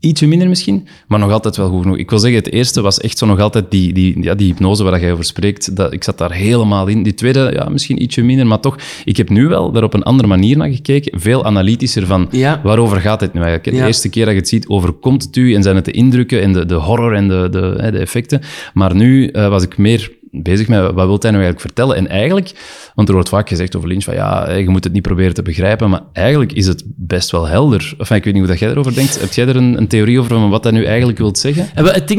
[0.00, 1.96] ietsje minder misschien, maar nog altijd wel goed genoeg.
[1.96, 4.82] Ik wil zeggen, het eerste was echt zo nog altijd die, die, ja, die hypnose
[4.82, 5.76] waar jij over spreekt.
[5.76, 7.02] Dat, ik zat daar helemaal in.
[7.02, 10.02] Die tweede, ja, misschien ietsje minder, maar toch, ik heb nu wel daar op een
[10.02, 11.20] andere manier naar gekeken.
[11.20, 12.60] Veel analytischer van, Ja.
[12.62, 13.76] waarover gaat dit nu eigenlijk?
[13.78, 16.42] De eerste keer dat je het ziet, overkomt het u en zijn het de indrukken
[16.42, 18.40] en de, de horror en de, de, de effecten.
[18.74, 21.96] Maar nu eh, was ik meer bezig met wat wil hij nu eigenlijk vertellen.
[21.96, 22.52] En eigenlijk,
[22.94, 25.42] want er wordt vaak gezegd over Lynch van ja, je moet het niet proberen te
[25.42, 27.94] begrijpen, maar eigenlijk is het best wel helder.
[27.98, 29.20] Enfin, ik weet niet hoe dat jij erover denkt.
[29.20, 31.68] Heb jij er een, een theorie over van wat hij nu eigenlijk wil zeggen?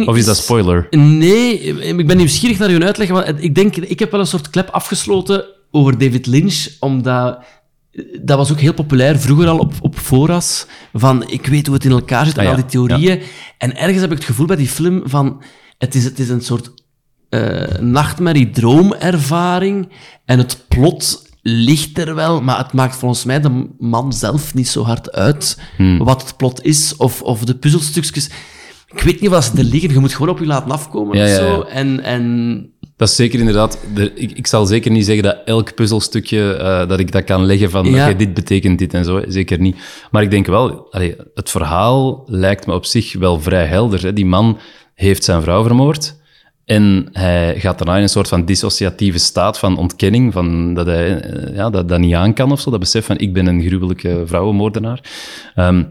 [0.08, 0.88] Of is dat spoiler?
[0.90, 1.60] Nee,
[1.98, 3.10] ik ben nieuwsgierig naar uw uitleg.
[3.10, 7.44] Want ik denk, ik heb wel een soort klep afgesloten over David Lynch, omdat
[8.22, 11.86] dat was ook heel populair vroeger al op, op fora's, van ik weet hoe het
[11.86, 13.22] in elkaar zit en Ah, ja, al die theorieën.
[13.58, 15.44] En ergens heb ik het gevoel bij die film van,
[15.78, 16.72] het is, het is een soort
[17.32, 19.90] eh nachtmerrie-droomervaring
[20.26, 24.68] en het plot ligt er wel, maar het maakt volgens mij de man zelf niet
[24.68, 25.98] zo hard uit Hmm.
[25.98, 28.30] wat het plot is of, of de puzzelstukjes.
[28.94, 31.24] Ik weet niet wat ze er liggen, je moet gewoon op je laten afkomen Ja,
[31.24, 31.46] of ja, zo.
[31.58, 31.64] ja.
[31.66, 32.66] En, en
[32.98, 33.80] Dat is zeker inderdaad...
[33.94, 37.46] de- ik, ik zal zeker niet zeggen dat elk puzzelstukje, eh, dat ik dat kan
[37.46, 39.22] leggen van, oké, dit betekent dit en zo.
[39.28, 39.76] Zeker niet.
[40.12, 44.02] Maar ik denk wel, allee, het verhaal lijkt me op zich wel vrij helder.
[44.04, 44.14] Hè.
[44.14, 44.58] Die man
[44.96, 46.20] heeft zijn vrouw vermoord.
[46.66, 51.20] En hij gaat daarna in een soort van dissociatieve staat van ontkenning, van dat hij
[51.20, 52.70] eh, ja, dat, dat niet aan kan of zo.
[52.70, 55.00] Dat besef van, ik ben een gruwelijke vrouwenmoordenaar.
[55.56, 55.84] Ehm,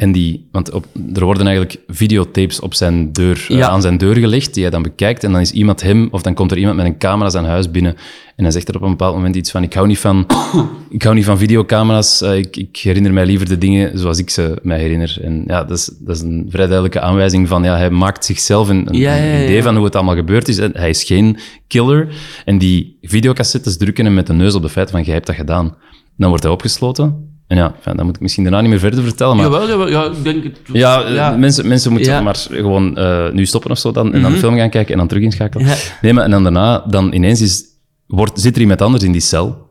[0.00, 4.16] en die, want op, er worden eigenlijk videotapes op zijn deur, eh, aan zijn deur
[4.16, 5.24] gelegd, die hij dan bekijkt.
[5.24, 7.70] En dan is iemand hem, of dan komt er iemand met een camera zijn huis
[7.70, 7.96] binnen.
[8.36, 10.26] En hij zegt er op een bepaald moment iets van: Ik hou niet van,
[10.90, 12.22] ik hou niet van videocamera's.
[12.22, 15.18] eh, ik, ik herinner mij liever de dingen zoals ik ze mij herinner.
[15.22, 18.68] En ja, dat is, dat is een vrij duidelijke aanwijzing van: ja, hij maakt zichzelf
[18.68, 20.58] een, een, Ja, ja, een ja, idee van hoe het allemaal gebeurd is.
[20.58, 21.36] En hij is geen
[21.66, 22.08] killer.
[22.44, 25.36] En die videocassettes drukken hem met de neus op de feiten van: Jij hebt dat
[25.36, 25.74] gedaan.
[26.16, 27.29] Dan wordt hij opgesloten.
[27.50, 29.36] En ja, dat moet ik misschien daarna niet meer verder vertellen.
[29.36, 30.58] Maar jawel, jawel, ja, ik denk het.
[30.72, 32.16] ja, eh, Mensen, mensen moeten Ja.
[32.16, 32.24] Mhm.
[32.24, 34.98] maar gewoon eh, nu stoppen of zo dan, en dan de film gaan kijken en
[34.98, 35.66] dan terug inschakelen.
[36.02, 37.64] Nee, maar en dan daarna, dan ineens is,
[38.06, 39.68] wordt, zit er iemand anders in die cel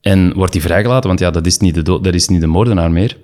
[0.00, 2.90] en wordt hij vrijgelaten, want ja, dat is niet de, dat is niet de moordenaar
[2.90, 3.16] meer.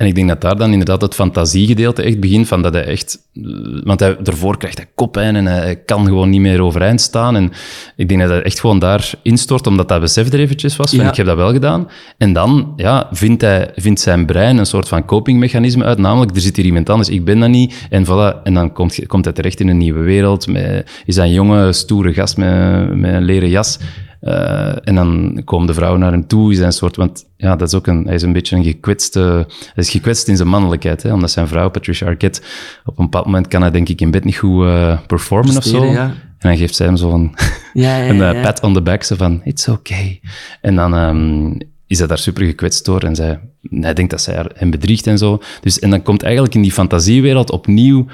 [0.00, 3.18] En ik denk dat daar dan inderdaad het fantasiegedeelte echt begint, van dat hij echt...
[3.34, 3.42] eh,
[3.84, 7.36] Want hij, daarvoor krijgt hij koppijn en hij, hij kan gewoon niet meer overeind staan.
[7.36, 7.52] En
[7.96, 11.04] ik denk dat hij echt gewoon daar instort, omdat dat besef er eventjes was, van
[11.04, 11.10] Ja.
[11.10, 11.88] ik heb dat wel gedaan.
[12.18, 16.40] En dan ja, vindt, hij, vindt zijn brein een soort van copingmechanisme uit, namelijk er
[16.40, 17.86] zit hier iemand anders, ik ben dat niet.
[17.90, 21.26] En, voilà, en dan komt, komt hij terecht in een nieuwe wereld, met, is hij
[21.26, 23.78] een jonge, stoere gast met, met een leren jas.
[24.20, 27.74] Eh, en dan komen de vrouwen naar hem toe, een soort, want ja, dat is
[27.74, 29.20] ook een, hij is een beetje een gekwetste,
[29.58, 32.40] hij is gekwetst in zijn mannelijkheid, hè, omdat zijn vrouw, Patricia Arquette,
[32.84, 35.64] op een bepaald moment kan hij denk ik in bed niet goed eh, performen of
[35.64, 35.84] zo.
[35.84, 36.02] Ja.
[36.38, 37.34] En dan geeft zij hem zo een,
[37.72, 38.42] Ja, ja, een eh, ja.
[38.42, 40.20] pat on the back, zo van, it's okay.
[40.60, 41.52] En dan ehm,
[41.86, 45.18] is hij daar super gekwetst door en zij, hij denkt dat zij hem bedriegt en
[45.18, 45.40] zo.
[45.60, 48.06] Dus, en dan komt eigenlijk in die fantasiewereld opnieuw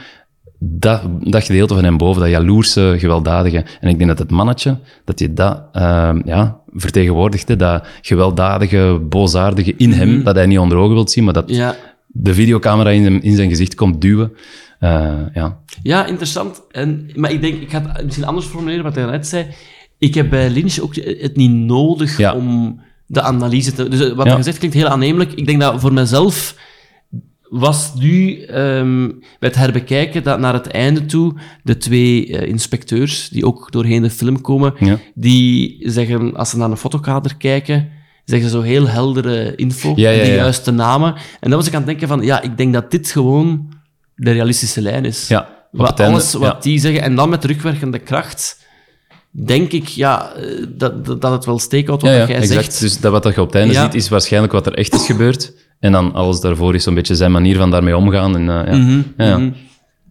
[0.59, 3.64] dat, dat gedeelte van hem boven, dat jaloerse, gewelddadige.
[3.81, 9.75] En ik denk dat het mannetje, dat je dat ehm, ja, vertegenwoordigde, dat gewelddadige, boosaardige
[9.77, 11.57] in hem, dat hij niet onder ogen wilt zien, maar dat Mhm.
[11.59, 11.77] Ja.
[12.07, 14.33] de videocamera in, hem, in zijn gezicht komt duwen.
[14.81, 15.59] Eh, ja.
[15.83, 16.62] Ja, interessant.
[16.71, 19.47] En, maar ik denk, ik ga het misschien anders formuleren wat hij net zei.
[19.99, 22.35] Ik heb bij Lynch ook het niet nodig Ja.
[22.35, 23.88] om de analyse te...
[23.88, 24.23] Dus wat Ja.
[24.25, 25.33] hij gezegd klinkt heel aannemelijk.
[25.33, 26.55] Ik denk dat voor mezelf
[27.48, 29.06] was nu ehm,
[29.38, 34.02] bij het herbekijken dat naar het einde toe de twee eh, inspecteurs, die ook doorheen
[34.02, 34.98] de film komen, Ja.
[35.14, 37.88] die zeggen, als ze naar een fotokader kijken,
[38.24, 41.14] zeggen ze zo heel heldere info, Ja, ja, de juiste namen.
[41.40, 43.72] En dan was ik aan het denken van, ja, ik denk dat dit gewoon
[44.14, 45.28] de realistische lijn is.
[45.28, 48.64] Ja, Wat, alles wat die zeggen, en dan met terugwerkende kracht,
[49.30, 52.64] denk ik ja, eh, dat, dat, het wel steekhoudt wat Ja, ja, jij exact.
[52.64, 52.80] zegt.
[52.80, 53.82] Dus dat wat je op het einde Ja.
[53.85, 55.52] ziet, is waarschijnlijk wat er echt is gebeurd.
[55.81, 58.37] En dan alles daarvoor is zo'n beetje zijn manier van daarmee omgaan.
[58.37, 58.79] En, eh, ja.
[58.79, 59.39] Mhm, ja, ja.
[59.39, 59.51] mhm.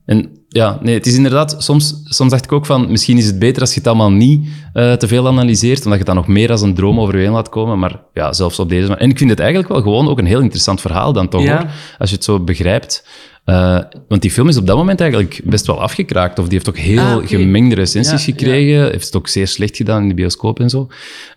[0.05, 1.55] En ja, nee, het is inderdaad...
[1.57, 4.47] Soms, soms dacht ik ook van, misschien is het beter als je het allemaal niet
[4.73, 7.31] eh, te veel analyseert, omdat je dan nog meer als een droom over je heen
[7.31, 7.79] laat komen.
[7.79, 9.01] Maar ja, zelfs op deze manier...
[9.01, 11.57] En ik vind het eigenlijk wel gewoon ook een heel interessant verhaal dan toch, Ja.
[11.57, 11.69] hoor.
[11.97, 13.07] Als je het zo begrijpt.
[13.45, 16.39] Eh, want die film is op dat moment eigenlijk best wel afgekraakt.
[16.39, 18.91] Of die heeft ook heel Ah, gemengde recensies Ja, gekregen.
[18.91, 20.87] Heeft het ook zeer slecht gedaan in de bioscoop en zo.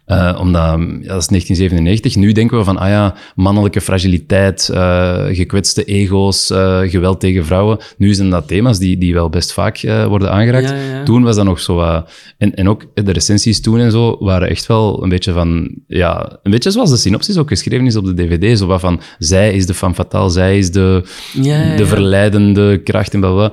[0.09, 2.16] Eh, omdat, ja, dat is 1997.
[2.16, 7.79] Nu denken we van, ah ja, mannelijke fragiliteit, eh, gekwetste ego's, eh, geweld tegen vrouwen.
[7.97, 10.68] Nu zijn dat thema's die, die wel best vaak worden aangeraakt.
[10.68, 11.03] Ja, ja, ja.
[11.03, 12.03] Toen was dat nog zo
[12.38, 15.71] en, en ook de recensies toen en zo waren echt wel een beetje van...
[15.87, 18.59] Ja, een beetje zoals de synopsis ook geschreven is op de dvd.
[18.59, 21.03] Zo wat van, zij is de femme fatale, zij is de,
[21.77, 23.53] de verleidende kracht en bla bla.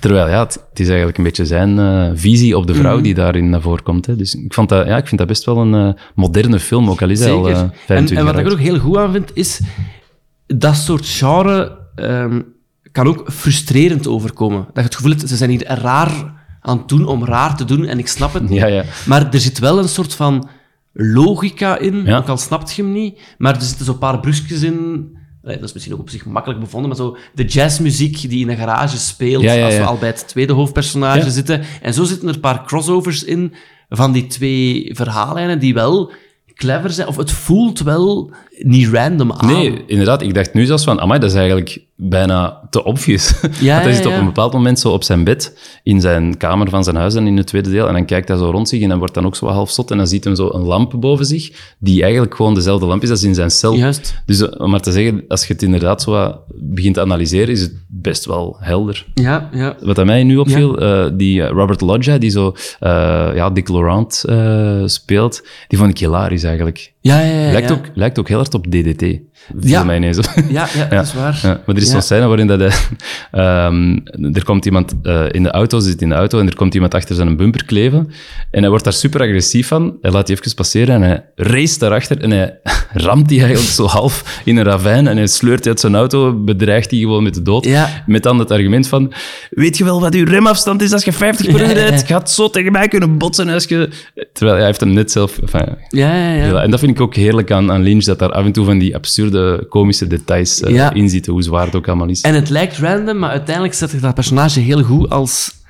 [0.00, 3.02] Terwijl, ja, het, het is eigenlijk een beetje zijn eh, visie op de vrouw Mhm.
[3.02, 4.06] die daarin naar voren komt.
[4.06, 4.16] Hè.
[4.16, 7.02] Dus ik, vond dat, ja, ik vind dat best wel een eh, moderne film, ook
[7.02, 7.70] al is hij al eh, Zeker.
[7.86, 9.60] 25 en, en wat ik er ook heel goed aan vind, is
[10.46, 12.40] dat soort genre ehm,
[12.92, 14.58] kan ook frustrerend overkomen.
[14.64, 17.64] Dat je het gevoel hebt, ze zijn hier raar aan het doen om raar te
[17.64, 18.58] doen en ik snap het niet.
[18.60, 18.84] Ja, ja.
[19.06, 20.48] Maar er zit wel een soort van
[20.92, 22.16] logica in, Ja.
[22.16, 23.20] ook al snapt je hem niet.
[23.38, 25.06] Maar er zitten zo'n paar brusjes in.
[25.44, 28.56] Dat is misschien ook op zich makkelijk bevonden, maar zo de jazzmuziek die in een
[28.56, 31.62] garage speelt, Ja, ja, als we al bij het tweede hoofdpersonage zitten.
[31.82, 33.54] En zo zitten er een paar crossovers in
[33.88, 36.12] van die twee verhaallijnen die wel
[36.54, 37.08] clever zijn.
[37.08, 39.46] Of het voelt wel niet random aan.
[39.52, 40.22] Nee, inderdaad.
[40.22, 43.34] Ik dacht nu zelfs van, amai, dat is eigenlijk bijna te obvious.
[43.60, 46.70] Ja, Want hij zit op een bepaald moment zo op zijn bed, in zijn kamer
[46.70, 48.82] van zijn huis en in het tweede deel, en dan kijkt hij zo rond zich
[48.82, 50.94] en dan wordt dan ook zo half zot en dan ziet hem zo een lamp
[50.96, 53.74] boven zich, die eigenlijk gewoon dezelfde lamp is als in zijn cel.
[53.74, 54.22] Juist.
[54.26, 57.60] Dus eh, om maar te zeggen, als je het inderdaad zo begint te analyseren, is
[57.60, 59.06] het best wel helder.
[59.14, 59.76] Ja, ja.
[59.80, 62.54] Wat aan mij nu opviel, eh, die eh, Robert Loggia, die zo
[63.34, 64.24] ja, Dick Laurent
[64.90, 66.92] speelt, die vond ik hilarisch eigenlijk.
[67.00, 67.52] Ja, ja, ja.
[67.52, 67.74] lijkt, ja.
[67.74, 69.18] Ook, lijkt ook heel hard op DDT.
[69.60, 69.84] Ja.
[69.84, 70.24] mij ineens op.
[70.48, 71.38] Ja, ja, dat is waar.
[71.42, 72.72] Ja, maar er is zo'n scène waarin dat hij,
[73.30, 73.98] ehm,
[74.32, 76.74] er komt iemand eh, in de auto, ze zit in de auto en er komt
[76.74, 78.10] iemand achter zijn bumper kleven
[78.50, 79.96] en hij wordt daar super agressief van.
[80.00, 82.58] Hij laat die even passeren en hij race daarachter en hij
[83.06, 86.32] ramt die eigenlijk zo half in een ravijn en hij sleurt die uit zijn auto,
[86.32, 87.68] bedreigt die gewoon met de dood.
[88.06, 89.12] Met dan het argument van,
[89.50, 92.08] weet je wel wat uw remafstand is als je 50 per uur rijdt?
[92.08, 93.88] Je had zo tegen mij kunnen botsen als je...
[94.32, 95.38] Terwijl hij heeft hem net zelf...
[95.38, 96.44] enfin, ja, ja.
[96.44, 98.64] ja, en dat vind ik ook heerlijk aan, aan Lynch, dat daar af en toe
[98.64, 99.23] van die absurde,
[99.68, 100.92] komische details eh, Ja.
[100.92, 102.20] in zitten, hoe zwaar het ook allemaal is.
[102.20, 105.62] En het lijkt random, maar uiteindelijk zet je dat personage heel goed als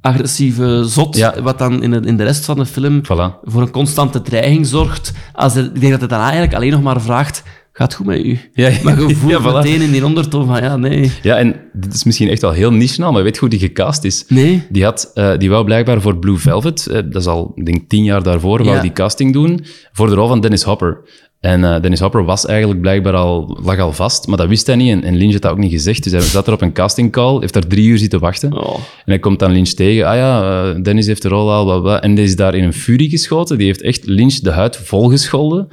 [0.00, 1.42] agressieve zot, Ja.
[1.42, 3.40] wat dan in de, in de rest van de film Voilà.
[3.42, 5.12] voor een constante dreiging zorgt.
[5.32, 7.42] Als er, ik denk dat het dan eigenlijk alleen nog maar vraagt,
[7.72, 8.38] gaat het goed met u?
[8.52, 8.70] Ja.
[8.82, 9.54] Maar je voelt Ja, voilà.
[9.54, 11.12] meteen in die ondertoon van, ja, nee.
[11.22, 14.24] Ja, en dit is misschien echt wel heel niche maar weet hoe die gecast is?
[14.28, 14.62] Nee.
[14.70, 17.88] Die, had, eh, die wou blijkbaar voor Blue Velvet, eh, dat is al, ik denk,
[17.88, 18.82] tien jaar daarvoor, wou Ja.
[18.82, 21.00] die casting doen voor de rol van Dennis Hopper.
[21.40, 24.76] En eh, Dennis Hopper was eigenlijk blijkbaar al, lag al vast, maar dat wist hij
[24.76, 26.02] niet en, en Lynch had dat ook niet gezegd.
[26.02, 28.52] Dus hij zat er op een castingcall, heeft daar drie uur zitten wachten.
[28.52, 28.74] Oh.
[28.74, 30.06] En hij komt dan Lynch tegen.
[30.06, 32.02] Ah ja, eh, Dennis heeft de rol al, bla bla.
[32.02, 33.58] En die is daar in een furie geschoten.
[33.58, 35.68] Die heeft echt Lynch de huid volgescholden.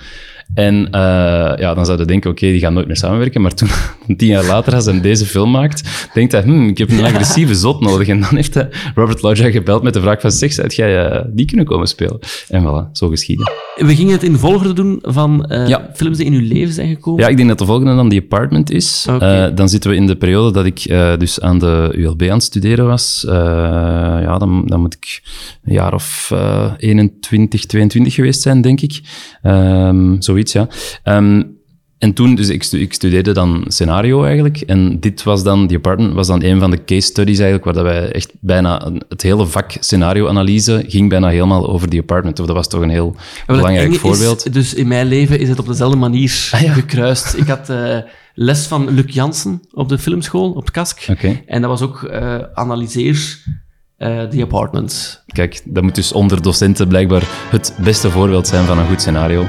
[0.53, 1.01] En eh,
[1.59, 3.41] ja, dan zou je denken, oké, die gaan nooit meer samenwerken.
[3.41, 3.67] Maar toen,
[4.17, 7.55] tien jaar later, als hij deze film maakt, denkt hij, hm, ik heb een agressieve
[7.55, 8.07] zot nodig.
[8.07, 11.23] En dan heeft hij Robert Loggia gebeld met de vraag van, zeg, zou jij eh,
[11.27, 12.19] die kunnen komen spelen?
[12.49, 13.51] En voilà, zo geschieden.
[13.75, 15.89] We gingen het in volgorde doen van eh, Ja.
[15.95, 17.23] films die in uw leven zijn gekomen.
[17.23, 19.07] Ja, ik denk dat de volgende dan The Apartment is.
[19.55, 20.83] Dan zitten we in de periode dat ik
[21.19, 23.25] dus aan de ULB aan het studeren was.
[23.27, 25.21] Ja, dan, dan moet ik
[25.63, 29.01] een jaar of eh 21, 22 geweest zijn, denk ik.
[29.47, 30.67] Ehm, zoiets, ja.
[31.03, 31.43] Ehm,
[31.97, 34.57] en toen, dus ik, stu- ik studeerde dan scenario eigenlijk.
[34.61, 37.73] En dit was dan, The Apartment was dan een van de case studies eigenlijk, waar
[37.73, 42.39] dat wij echt bijna, het hele vak scenario-analyse ging bijna helemaal over The Apartment.
[42.39, 44.53] Of dat was toch een heel belangrijk is, voorbeeld.
[44.53, 46.73] dus in mijn leven is het op dezelfde manier Ah, ja.
[46.73, 47.33] gekruist.
[47.37, 47.97] Ik had eh,
[48.33, 51.01] les van Luc Jansen op de filmschool, op het KASK.
[51.45, 53.37] En dat was ook eh, analyseer
[53.97, 55.23] Eh, the Apartment.
[55.27, 59.45] Kijk, dat moet dus onder docenten blijkbaar het beste voorbeeld zijn van een goed scenario.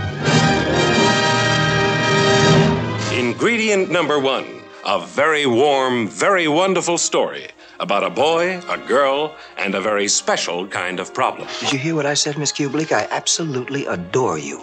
[3.10, 4.44] Ingredient number one
[4.86, 9.30] a very warm, very wonderful story about a boy, a girl,
[9.64, 11.46] and a very special kind of problem.
[11.60, 12.90] Did you hear what I said, Miss Kubelik?
[12.90, 14.60] I absolutely adore you.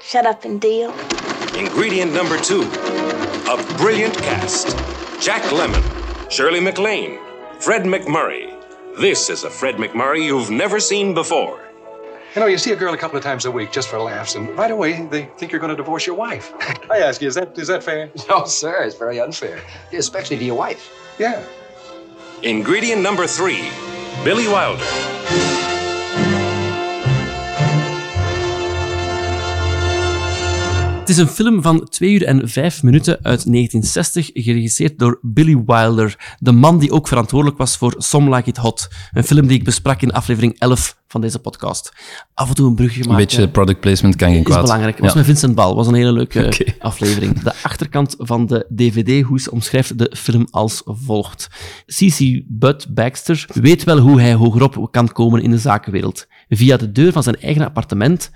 [0.00, 0.92] Shut up and deal.
[1.58, 2.64] Ingredient number two
[3.48, 4.76] a brilliant cast
[5.20, 5.82] Jack Lemon,
[6.28, 7.18] Shirley MacLaine,
[7.60, 8.55] Fred McMurray.
[8.98, 11.60] This is a Fred McMurray you've never seen before.
[12.34, 14.36] You know, you see a girl a couple of times a week just for laughs,
[14.36, 16.54] and right away they think you're going to divorce your wife.
[16.90, 18.10] I ask you, is that is that fair?
[18.30, 19.60] No, sir, it's very unfair,
[19.92, 20.90] especially to your wife.
[21.18, 21.44] Yeah.
[22.42, 23.68] Ingredient number three
[24.24, 25.75] Billy Wilder.
[31.06, 35.62] Het is een film van 2 uur en 5 minuten uit 1960, geregisseerd door Billy
[35.66, 39.58] Wilder, de man die ook verantwoordelijk was voor Some Like It Hot, een film die
[39.58, 41.92] ik besprak in aflevering 11 van deze podcast.
[42.34, 43.10] Af en toe een brugje maken.
[43.12, 44.60] Een beetje product placement kan geen is kwaad.
[44.62, 44.94] belangrijk.
[44.94, 45.18] Het was Ja.
[45.18, 45.74] met Vincent Bal.
[45.74, 47.40] was een hele leuke aflevering.
[47.40, 51.48] De achterkant van de DVD-hoes omschrijft de film als volgt.
[51.86, 52.42] C.C.
[52.46, 56.26] Bud Baxter weet wel hoe hij hogerop kan komen in de zakenwereld.
[56.48, 58.30] Via de deur van zijn eigen appartement...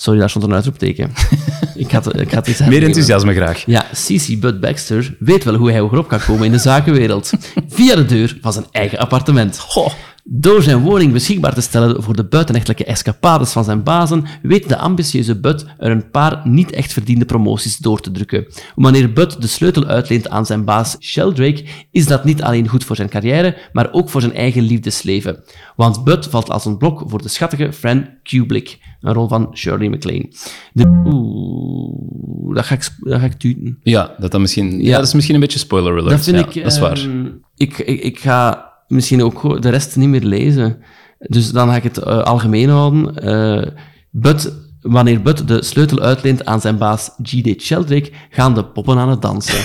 [0.00, 1.12] Sorry, daar stond een uitroepteken.
[1.74, 3.62] ik had, ik had iets Meer enthousiasme graag.
[3.66, 4.40] Ja, C.C.
[4.40, 7.32] Bud Baxter weet wel hoe hij hogerop kan komen in de zakenwereld.
[7.68, 9.58] Via de deur van zijn eigen appartement.
[9.58, 9.92] Goh.
[10.30, 14.76] Door zijn woning beschikbaar te stellen voor de buitenechtelijke escapades van zijn bazen, weet de
[14.76, 18.46] ambitieuze Bud er een paar niet echt verdiende promoties door te drukken.
[18.74, 22.96] Wanneer Bud de sleutel uitleent aan zijn baas Sheldrake, is dat niet alleen goed voor
[22.96, 25.44] zijn carrière, maar ook voor zijn eigen liefdesleven.
[25.76, 29.88] Want Bud valt als een blok voor de schattige Fran Kubelik, een rol van Shirley
[29.88, 30.32] MacLaine.
[30.72, 31.02] De...
[31.04, 33.78] Oeh, dat ga ik, dat ga ik tuten.
[33.82, 34.88] Ja, dat, dat, misschien, ja.
[34.88, 34.96] Ja.
[34.96, 36.08] dat is misschien een beetje spoiler alert.
[36.08, 36.54] Dat vind ja, ik...
[36.62, 36.98] Dat is waar.
[36.98, 40.76] ehm, ik, ik, ik ga misschien ook de rest niet meer lezen.
[41.18, 43.16] Dus dan ga ik het eh, algemeen houden.
[43.16, 43.70] Eh,
[44.10, 47.62] Bud, wanneer Bud de sleutel uitleent aan zijn baas G.D.
[47.62, 49.58] Sheldrake, gaan de poppen aan het dansen.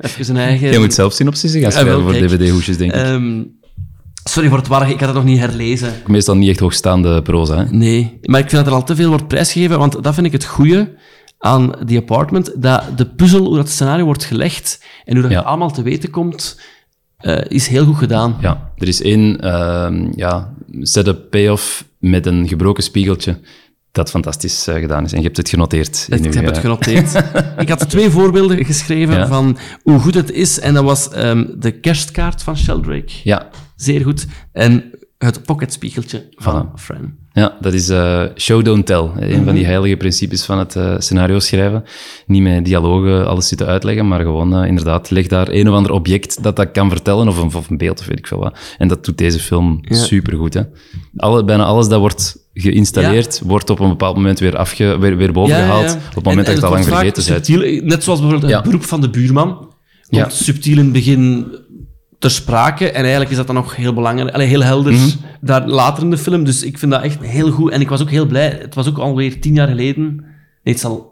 [0.00, 0.72] Even zijn eigen...
[0.72, 2.40] Je moet zelf synopsissen gaan Ah, wel, schrijven voor kijk.
[2.40, 3.00] dvd-hoesjes, denk ik.
[3.00, 3.42] Ehm,
[4.24, 5.92] sorry voor het warrig, ik had het nog niet herlezen.
[6.06, 7.64] Meestal niet echt hoogstaande proza, hè?
[7.70, 10.32] Nee, maar ik vind dat er al te veel wordt prijsgegeven, want dat vind ik
[10.32, 10.94] het goede
[11.38, 15.40] aan The Apartment, dat de puzzel, hoe dat scenario wordt gelegd en hoe dat Ja.
[15.40, 16.60] allemaal te weten komt,
[17.22, 18.36] eh, is heel goed gedaan.
[18.40, 23.38] Ja, er is één ehm, ja, setup payoff met een gebroken spiegeltje
[23.92, 25.12] dat fantastisch eh, gedaan is.
[25.12, 26.06] En je hebt het genoteerd.
[26.10, 27.24] in Ik uw, heb het eh, genoteerd.
[27.64, 29.26] ik had twee voorbeelden geschreven Ja.
[29.26, 30.60] van hoe goed het is.
[30.60, 33.12] En dat was ehm, de kerstkaart van Sheldrake.
[33.24, 34.26] Ja, Zeer goed.
[34.52, 36.80] En het pocketspiegeltje van Voilà.
[36.80, 37.14] Fran.
[37.34, 38.96] Ja, dat is eh, show, don't tell.
[39.16, 39.44] Een Mhm.
[39.44, 41.84] van die heilige principes van het eh, scenario schrijven.
[42.26, 45.92] Niet met dialogen alles zitten uitleggen, maar gewoon eh, inderdaad, leg daar een of ander
[45.92, 48.58] object dat dat kan vertellen, of een, of een beeld, of weet ik veel wat.
[48.78, 49.96] En dat doet deze film Ja.
[49.96, 50.54] supergoed.
[50.54, 50.62] Hè.
[51.16, 55.32] Alle, bijna alles dat wordt geïnstalleerd, wordt op een bepaald moment weer, afge, weer, weer
[55.32, 57.84] boven gehaald, op het moment En- dat je het al lang vergeten bent.
[57.84, 58.62] Net zoals bijvoorbeeld het Ja.
[58.70, 59.70] beroep van de buurman.
[60.08, 60.28] Komt Ja.
[60.28, 61.46] subtiel in het begin
[62.22, 62.90] ter sprake.
[62.90, 64.34] En eigenlijk is dat dan nog heel belangrijk.
[64.34, 65.08] Allee, heel helder Mhm.
[65.40, 66.44] daar later in de film.
[66.44, 67.70] Dus ik vind dat echt heel goed.
[67.70, 68.58] En ik was ook heel blij.
[68.60, 70.04] Het was ook alweer tien jaar geleden.
[70.16, 70.24] Nee,
[70.62, 71.10] het is al...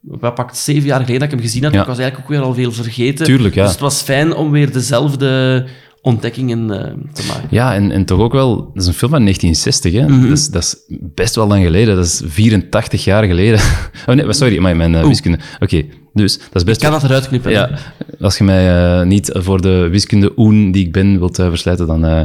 [0.00, 1.72] Wat pakt zeven jaar geleden dat ik hem gezien had.
[1.72, 1.80] Ja.
[1.80, 3.26] Ik was eigenlijk ook weer al veel vergeten.
[3.26, 3.62] Tuurlijk, ja.
[3.62, 5.64] Dus het was fijn om weer dezelfde
[6.06, 7.48] ontdekkingen eh, te maken.
[7.50, 10.08] Ja, en, en toch ook wel, dat is een film van 1960, hè?
[10.08, 10.28] Mhm.
[10.28, 11.96] dat, is, dat is best wel lang geleden.
[11.96, 13.60] Dat is 84 jaar geleden.
[14.06, 15.38] Oh nee, sorry, maar mijn eh, wiskunde.
[15.60, 17.50] Oké, dus dat is best Ik kan dat eruit knippen.
[17.50, 17.70] Ja,
[18.20, 21.86] als je mij eh, niet voor de wiskunde oen die ik ben wilt uh, verslijten,
[21.86, 22.04] dan...
[22.04, 22.20] Uh,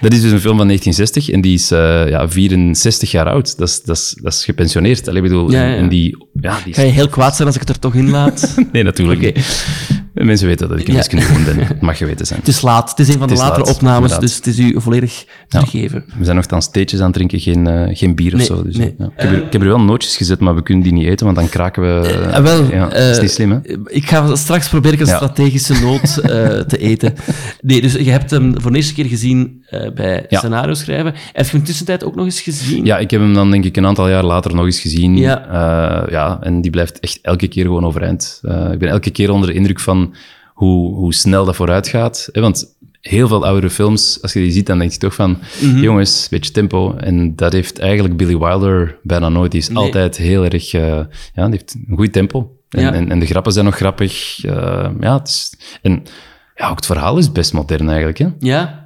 [0.00, 3.58] dat is dus een film van 1960 en die is ja, 64 jaar oud.
[3.58, 5.08] Dat is, dat is, dat is gepensioneerd.
[5.08, 5.74] Allee, ik bedoel, Ja, ja.
[5.76, 6.74] En die, ja, die.
[6.74, 8.54] Ga je heel kwaad zijn als ik het er toch in laat?
[8.72, 9.64] nee, natuurlijk niet.
[10.14, 10.98] Mensen weten dat ik een Ja.
[10.98, 11.66] wiskunde oen ben.
[11.66, 12.38] Het mag geweten zijn.
[12.38, 12.90] Het is laat.
[12.90, 14.20] Het is een van de latere laat, opnames, inderdaad.
[14.20, 16.04] dus het is u volledig teruggeven.
[16.18, 18.62] We zijn nogthans theetjes aan het drinken, geen, uh, geen bier Nee, of zo.
[18.62, 18.94] Dus, nee.
[18.98, 19.04] ja.
[19.04, 21.24] ik, heb er, ik heb er wel nootjes gezet, maar we kunnen die niet eten,
[21.26, 22.28] want dan kraken we...
[22.32, 23.58] Ah, wel, ja, dat is eh, niet slim, hè?
[23.86, 25.16] Ik ga straks proberen een Ja.
[25.16, 27.14] strategische noot eh, te eten.
[27.60, 30.38] Nee, dus je hebt hem voor de eerste keer gezien eh, bij Ja.
[30.38, 31.12] scenario schrijven.
[31.14, 32.84] Heb je hem in de tussentijd ook nog eens gezien?
[32.84, 35.16] Ja, ik heb hem dan denk ik een aantal jaar later nog eens gezien.
[35.16, 35.46] Ja.
[35.46, 38.38] Eh, ja, en die blijft echt elke keer gewoon overeind.
[38.42, 40.01] Eh, ik ben elke keer onder de indruk van
[40.54, 42.28] hoe, hoe snel dat vooruit gaat.
[42.32, 45.38] Hè, want heel veel oudere films, als je die ziet, dan denk je toch van...
[45.62, 45.78] Mhm.
[45.78, 46.96] Jongens, beetje tempo.
[46.96, 49.50] En dat heeft eigenlijk Billy Wilder bijna nooit.
[49.50, 49.76] Die is Nee.
[49.84, 50.72] altijd heel erg...
[50.72, 50.82] eh,
[51.34, 52.56] ja, die heeft een goed tempo.
[52.68, 52.92] En, Ja.
[52.92, 54.44] en, en de grappen zijn nog grappig.
[54.44, 55.54] Eh, ja, het is...
[55.82, 56.02] En
[56.54, 58.28] ja, ook het verhaal is best modern eigenlijk, hè.
[58.38, 58.81] Ja?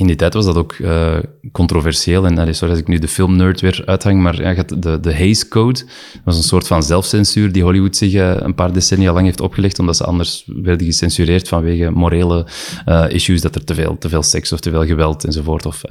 [0.00, 1.16] In die tijd was dat ook eh,
[1.52, 2.26] controversieel.
[2.26, 5.48] En allee, sorry als ik nu de filmnerd weer uithang, maar ja, de, de Hays
[5.48, 9.24] Code dat was een soort van zelfcensuur die Hollywood zich eh, een paar decennia lang
[9.24, 12.46] heeft opgelegd, omdat ze anders werden gecensureerd vanwege morele
[12.84, 15.66] eh, issues, dat er te veel, te veel seks of te veel geweld enzovoort.
[15.66, 15.82] Of.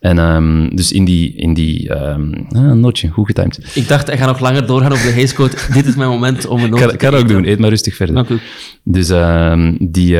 [0.00, 1.34] En ehm, dus in die...
[1.34, 2.18] In die ah,
[2.50, 3.58] een nootje, goed getimed.
[3.74, 5.56] Ik dacht, hij gaat nog langer doorgaan over de Hayscode.
[5.74, 8.14] Dit is mijn moment om een noot Kan, kan ook doen, eet maar rustig verder.
[8.14, 8.38] Dank u.
[8.84, 10.12] Dus, ehm, die,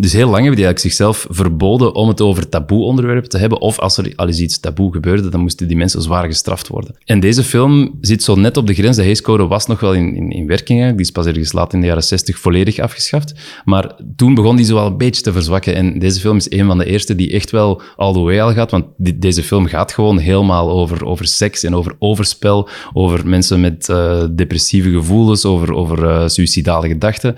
[0.00, 3.60] dus heel lang hebben die eigenlijk zichzelf verboden om het over taboe-onderwerpen te hebben.
[3.60, 6.96] Of als er al eens iets taboe gebeurde, dan moesten die mensen zwaar gestraft worden.
[7.04, 8.96] En deze film zit zo net op de grens.
[8.96, 10.90] De Hays was nog wel in, in, in werking.
[10.90, 13.34] Die is pas ergens laat in de jaren 60 volledig afgeschaft.
[13.64, 15.74] Maar toen begon die zo wel een beetje te verzwakken.
[15.74, 18.52] En deze film is een van de eerste die echt wel all the way al
[18.52, 18.70] gaat.
[18.70, 22.68] Want deze film gaat gewoon helemaal over, over seks en over overspel.
[22.92, 27.36] Over mensen met eh, depressieve gevoelens, over, over eh, suïcidale gedachten.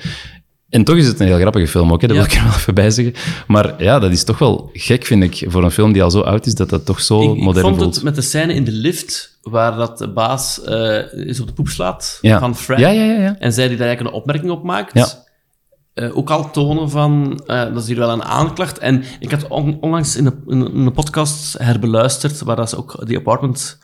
[0.69, 2.07] En toch is het een heel grappige film ook, hè?
[2.09, 2.23] dat Ja.
[2.23, 3.15] wil ik er wel even bij zeggen.
[3.47, 6.21] Maar ja, dat is toch wel gek, vind ik, voor een film die al zo
[6.21, 7.95] oud is, dat dat toch zo Ik, ik modern vond voelt.
[7.95, 11.53] het met de scène in de lift, waar dat de baas eh is op de
[11.53, 12.39] poep slaat Ja.
[12.39, 12.55] van.
[12.79, 13.37] Ja, ja.
[13.39, 15.27] En zij die daar eigenlijk een opmerking op maakt.
[15.95, 18.79] Eh, ook al tonen van, eh, dat is hier wel een aanklacht.
[18.79, 23.07] En ik had on- onlangs in een, in een podcast herbeluisterd, waar dat ze ook
[23.07, 23.79] die apartment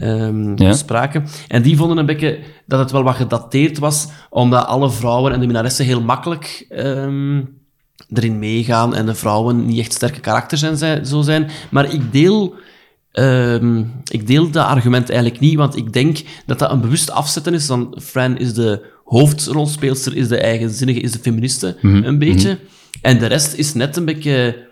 [0.00, 0.68] ehm Ja.
[0.68, 1.26] bespraken.
[1.48, 5.40] En die vonden een beetje dat het wel wat gedateerd was, omdat alle vrouwen en
[5.40, 7.42] de minaressen heel makkelijk ehm,
[8.12, 11.50] erin meegaan en de vrouwen niet echt sterke karakters en zij- zo zijn.
[11.70, 12.54] Maar ik deel...
[13.12, 17.54] ehm, ik deel dat argument eigenlijk niet, want ik denk dat dat een bewust afzetten
[17.54, 17.66] is.
[17.66, 22.58] Dan Fran is de hoofdrolspeelster, is de eigenzinnige, is de feministe, Mhm, een beetje.
[23.02, 24.66] En de rest is net een beetje,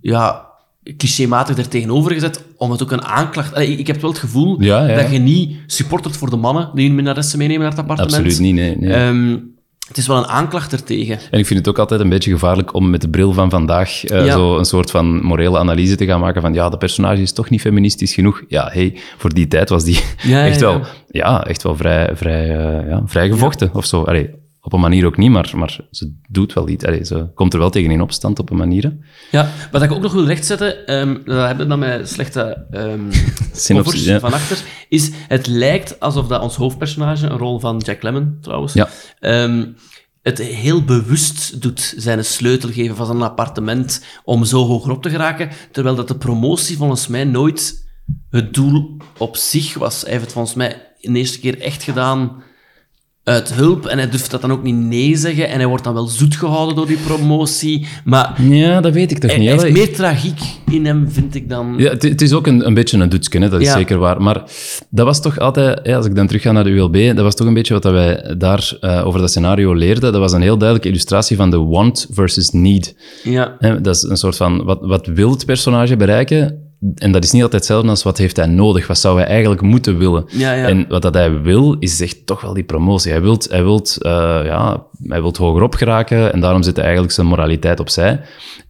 [0.00, 0.46] ja,
[0.96, 3.54] clichématig er tegenover gezet, om het ook een aanklacht...
[3.54, 5.02] Allee, ik heb wel het gevoel Ja, ja.
[5.02, 8.16] dat je niet supportert voor de mannen die hun minnaressen meenemen naar het appartement.
[8.16, 8.76] Absoluut niet, nee.
[8.76, 8.92] nee.
[8.92, 9.36] Ehm,
[9.88, 11.18] het is wel een aanklacht ertegen.
[11.30, 14.00] En ik vind het ook altijd een beetje gevaarlijk om met de bril van vandaag
[14.08, 14.32] Ja.
[14.32, 17.50] zo een soort van morele analyse te gaan maken van ja, de personage is toch
[17.50, 18.42] niet feministisch genoeg.
[18.48, 21.44] Ja, hey, voor die tijd was die Ja, echt, ja, Wel, ja.
[21.46, 24.02] echt wel vrij, vrij, eh, ja, vrij gevochten of zo.
[24.02, 24.30] Allee,
[24.68, 26.84] op een manier ook niet, maar, maar ze doet wel iets.
[26.84, 28.96] Allee, ze komt er wel tegen in opstand op een manier.
[29.30, 33.00] Ja, wat ik ook nog wil rechtzetten, ehm dat hebben dan mijn slechte ehm
[33.52, 34.18] Synopsis, ja.
[34.20, 38.72] van achter, is het lijkt alsof dat ons hoofdpersonage, een rol van Jack Lemmon trouwens,
[38.72, 38.88] Ja.
[39.20, 39.66] ehm,
[40.22, 45.10] het heel bewust doet, zijn sleutel geven van zijn appartement om zo hoger op te
[45.10, 47.86] geraken, terwijl dat de promotie volgens mij nooit
[48.30, 50.00] het doel op zich was.
[50.02, 52.42] Hij heeft het volgens mij de eerste keer echt gedaan
[53.28, 55.94] uit hulp en hij durft dat dan ook niet nee zeggen en hij wordt dan
[55.94, 57.86] wel zoet gehouden door die promotie.
[58.04, 59.48] Maar Ja, dat weet ik toch hij, niet.
[59.48, 61.74] hij heeft meer tragiek in hem, vind ik dan.
[61.76, 63.72] Ja, het, het is ook een, een beetje een doetsje, hè, dat is Ja.
[63.72, 64.22] zeker waar.
[64.22, 64.42] Maar
[64.90, 67.34] dat was toch altijd, ja, als ik dan terug ga naar de ULB, dat was
[67.34, 70.12] toch een beetje wat dat wij daar eh, over dat scenario leerden.
[70.12, 72.94] Dat was een heel duidelijke illustratie van de want versus need.
[73.22, 73.56] Ja.
[73.82, 76.66] Dat is een soort van, wat, wat wil het personage bereiken?
[76.94, 79.60] En dat is niet altijd hetzelfde als wat heeft hij nodig, wat zou hij eigenlijk
[79.60, 80.24] moeten willen.
[80.28, 80.66] Ja, ja.
[80.66, 83.10] En wat dat hij wil, is echt toch wel die promotie.
[83.12, 84.10] Hij wil hij wilt, eh,
[84.44, 88.20] ja, hij wilt hogerop geraken en daarom zet hij eigenlijk zijn moraliteit opzij.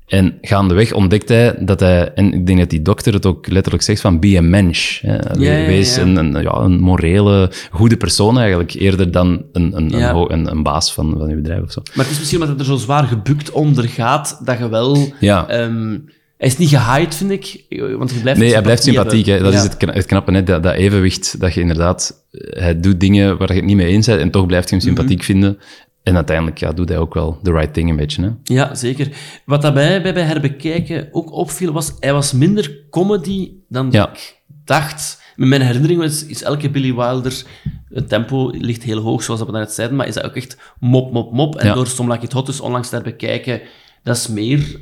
[0.06, 3.84] En gaandeweg ontdekt hij dat hij, en ik denk dat die dokter het ook letterlijk
[3.84, 5.00] zegt van be a mensch.
[5.02, 5.14] Hè.
[5.14, 6.02] Ja, ja, Wees ja.
[6.02, 10.50] Een, een, ja, een morele, goede persoon eigenlijk, eerder dan een, een, een, ho- een,
[10.50, 11.80] een baas van, van je bedrijf of zo.
[11.94, 14.98] Maar het is misschien omdat hij er zo zwaar gebukt onder gaat, dat je wel...
[15.20, 15.48] Ja.
[15.48, 15.96] ehm,
[16.38, 17.64] hij is niet gehyped, vind ik.
[17.98, 19.26] Want je blijft Nee, hij blijft sympathiek.
[19.26, 19.38] Hè.
[19.38, 19.58] Dat Ja.
[19.58, 20.42] is het, het knappe, hè.
[20.42, 22.24] Dat, dat evenwicht dat je inderdaad...
[22.30, 24.74] eh, Hij doet dingen waar je het niet mee eens bent en toch blijft je
[24.76, 25.58] hem sympathiek vinden.
[26.02, 28.22] En uiteindelijk ja, doet hij ook wel the right thing een beetje.
[28.22, 28.30] Hè.
[28.54, 29.08] Ja, zeker.
[29.44, 34.10] Wat daarbij bij, bij herbekijken ook opviel, was hij was minder comedy dan Ja.
[34.12, 35.22] ik dacht.
[35.36, 37.42] Met mijn herinnering is, is elke Billy Wilder...
[37.88, 41.12] Het tempo ligt heel hoog, zoals we net zeiden, maar is dat ook echt mop,
[41.12, 41.56] mop, mop.
[41.56, 41.74] En Ja.
[41.74, 43.60] door Some Like It Hot, dus onlangs te herbekijken,
[44.02, 44.80] dat is meer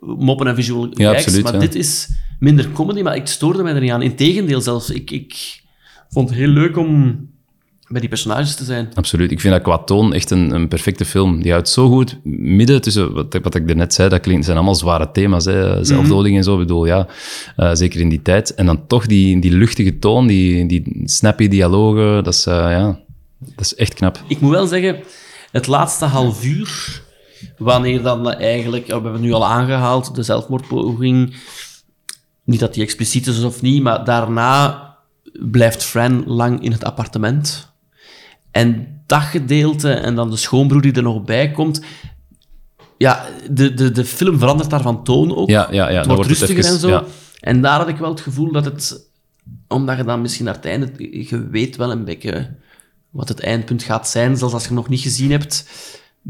[0.00, 1.24] moppen en visual Ja, gags.
[1.24, 1.58] absoluut, maar ja.
[1.58, 2.08] dit is
[2.38, 4.02] minder comedy, maar ik stoorde mij er niet aan.
[4.02, 4.90] Integendeel zelfs.
[4.90, 5.60] Ik, ik
[6.08, 7.18] vond het heel leuk om
[7.88, 8.88] bij die personages te zijn.
[8.94, 9.30] Absoluut.
[9.30, 11.42] Ik vind dat qua toon echt een, een perfecte film.
[11.42, 14.74] Die houdt zo goed midden tussen, wat, wat ik net zei, dat klinkt, zijn allemaal
[14.74, 15.44] zware thema's.
[15.44, 15.84] Hè.
[15.84, 17.06] Zelfdoding en zo, ik bedoel, ja.
[17.56, 18.54] eh, zeker in die tijd.
[18.54, 22.98] En dan toch die, die luchtige toon, die, die snappy dialogen, dat is, eh, ja,
[23.38, 24.20] dat is echt knap.
[24.28, 24.96] Ik moet wel zeggen,
[25.52, 27.02] het laatste half uur,
[27.58, 31.36] wanneer dan eigenlijk, we hebben het nu al aangehaald, de zelfmoordpoging,
[32.44, 34.84] niet dat die expliciet is of niet, maar daarna
[35.32, 37.72] blijft Fran lang in het appartement.
[38.50, 41.80] En dat gedeelte en dan de schoonbroer die er nog bij komt,
[42.98, 45.48] ja, de, de, de film verandert daar van toon ook.
[45.48, 45.96] Ja, ja, ja.
[45.96, 46.88] het wordt het rustiger even- en zo.
[46.88, 47.04] ja.
[47.40, 49.10] En daar had ik wel het gevoel dat het,
[49.68, 50.90] omdat je dan misschien naar het einde,
[51.28, 52.54] je weet wel een beetje
[53.10, 55.68] wat het eindpunt gaat zijn, zelfs als je hem nog niet gezien hebt,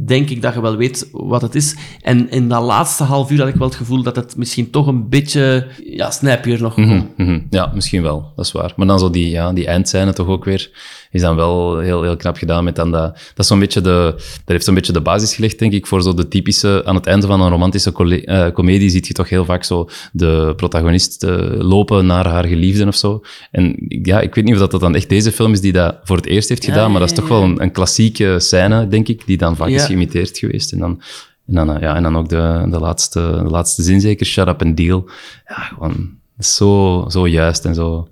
[0.04, 1.76] denk ik dat je wel weet wat het is.
[2.02, 4.86] En in dat laatste half uur had ik wel het gevoel dat het misschien toch
[4.86, 7.08] een beetje, ja, snappier nog kon.
[7.16, 8.72] Mhm, Ja, misschien wel, dat is waar.
[8.76, 10.70] Maar dan zo die, ja, die eindscène toch ook weer,
[11.16, 13.12] is dan wel heel, heel knap gedaan met dan dat...
[13.14, 14.12] Dat is zo'n beetje de...
[14.16, 16.82] Dat heeft zo'n beetje de basis gelegd, denk ik, voor zo de typische...
[16.84, 17.92] Aan het einde van een romantische
[18.24, 22.86] eh, komedie zie je toch heel vaak zo de protagonist eh, lopen naar haar geliefde
[22.86, 23.22] of zo.
[23.50, 25.96] En ja, ik weet niet of dat, dat dan echt deze film is die dat
[26.04, 28.88] voor het eerst heeft Ja, gedaan, maar dat is toch wel een, een klassieke scène,
[28.88, 30.72] denk ik, die dan vaak is geïmiteerd geweest.
[30.72, 31.02] En dan...
[31.46, 34.48] En dan, eh, ja, en dan ook de, de, laatste, de laatste zin zeker, shut
[34.48, 35.08] up and deal.
[35.48, 38.08] Ja, gewoon zo, zo juist en zo...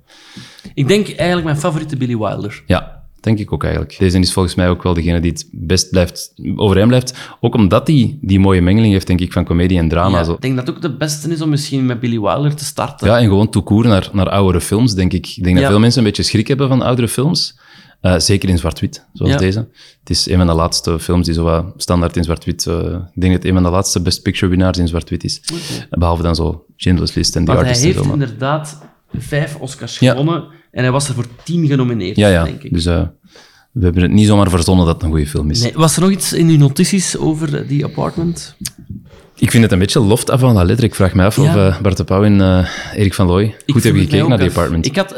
[0.74, 2.62] Ik denk eigenlijk mijn favoriete Billy Wilder.
[2.66, 2.93] Ja,
[3.24, 3.96] denk ik ook eigenlijk.
[3.98, 7.14] Deze is volgens mij ook wel degene die het best blijft, overeind blijft.
[7.40, 10.18] Ook omdat hij die mooie mengeling heeft, denk ik, van comedie en drama.
[10.18, 10.32] Ja, zo.
[10.32, 13.06] ik denk dat het ook de beste is om misschien met Billy Wilder te starten.
[13.06, 15.26] Ja, en gewoon toekoer naar, naar oudere films, denk ik.
[15.36, 17.58] Ik denk dat veel mensen een beetje schrik hebben van oudere films.
[18.00, 19.38] Eh, zeker in zwart-wit, zoals Ja.
[19.38, 19.58] deze.
[20.00, 22.66] Het is een van de laatste films die zo wat standaard in zwart-wit...
[22.66, 25.40] eh, ik denk dat het een van de laatste Best Picture winnaars in zwart-wit is.
[25.90, 27.80] Behalve dan zo Schindler's List en The hij Artist.
[27.80, 28.78] en heeft zo, maar- inderdaad
[29.18, 30.44] vijf Oscars gewonnen
[30.74, 32.44] en hij was er voor tien genomineerd, Ja, ja.
[32.44, 32.72] denk ik.
[32.72, 33.02] Dus eh,
[33.72, 35.62] we hebben het niet zomaar verzonnen dat het een goede film is.
[35.62, 38.56] Nee, was er nog iets in uw notities over die apartment?
[39.38, 40.86] Ik vind het een beetje loft af van la lettre.
[40.86, 41.42] Ik vraag me af Ja.
[41.42, 44.48] of eh, Bart de Pauw en eh, Erik van Looy goed hebben gekeken naar die
[44.50, 44.86] apartment.
[44.86, 45.08] Ik had,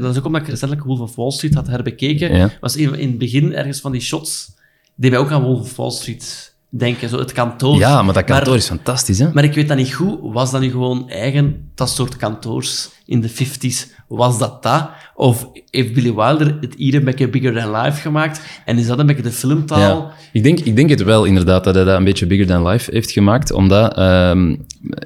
[0.00, 2.50] dat is ook omdat ik recentelijk Wolf of Wall Street had herbekeken, Ja.
[2.60, 4.52] was in, in het begin ergens van die shots,
[4.96, 7.76] deed mij ook aan Wolf of Wall Street denken, zo het kantoor.
[7.78, 9.28] Ja, maar dat kantoor is fantastisch, hè?
[9.32, 10.18] Maar ik weet dat niet goed.
[10.22, 13.90] Was dat nu gewoon eigen, dat soort kantoors in de 50s?
[14.08, 14.90] Was dat dat?
[15.14, 18.40] Of heeft Billy Wilder het hier een beetje bigger than life gemaakt?
[18.64, 19.78] En is dat een beetje de filmtaal?
[19.80, 20.12] Ja.
[20.32, 22.90] Ik, denk, ik denk het wel, inderdaad, dat hij dat een beetje bigger than life
[22.92, 23.52] heeft gemaakt.
[23.52, 24.56] Omdat ehm,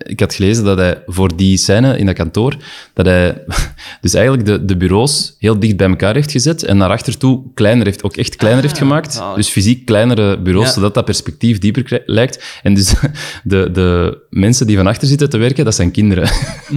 [0.02, 2.56] ik had gelezen dat hij voor die scène in dat kantoor,
[2.92, 3.42] dat hij
[4.00, 7.42] dus eigenlijk de, de bureaus heel dicht bij elkaar heeft gezet en naar achter toe
[7.54, 9.12] kleiner heeft, ook echt kleiner heeft gemaakt.
[9.12, 9.36] zalig.
[9.36, 10.72] Dus fysiek kleinere bureaus, Ja.
[10.72, 12.44] zodat dat perspectief dieper lijkt.
[12.62, 12.94] En dus
[13.44, 16.28] de, de mensen die van achter zitten te werken, dat zijn kinderen.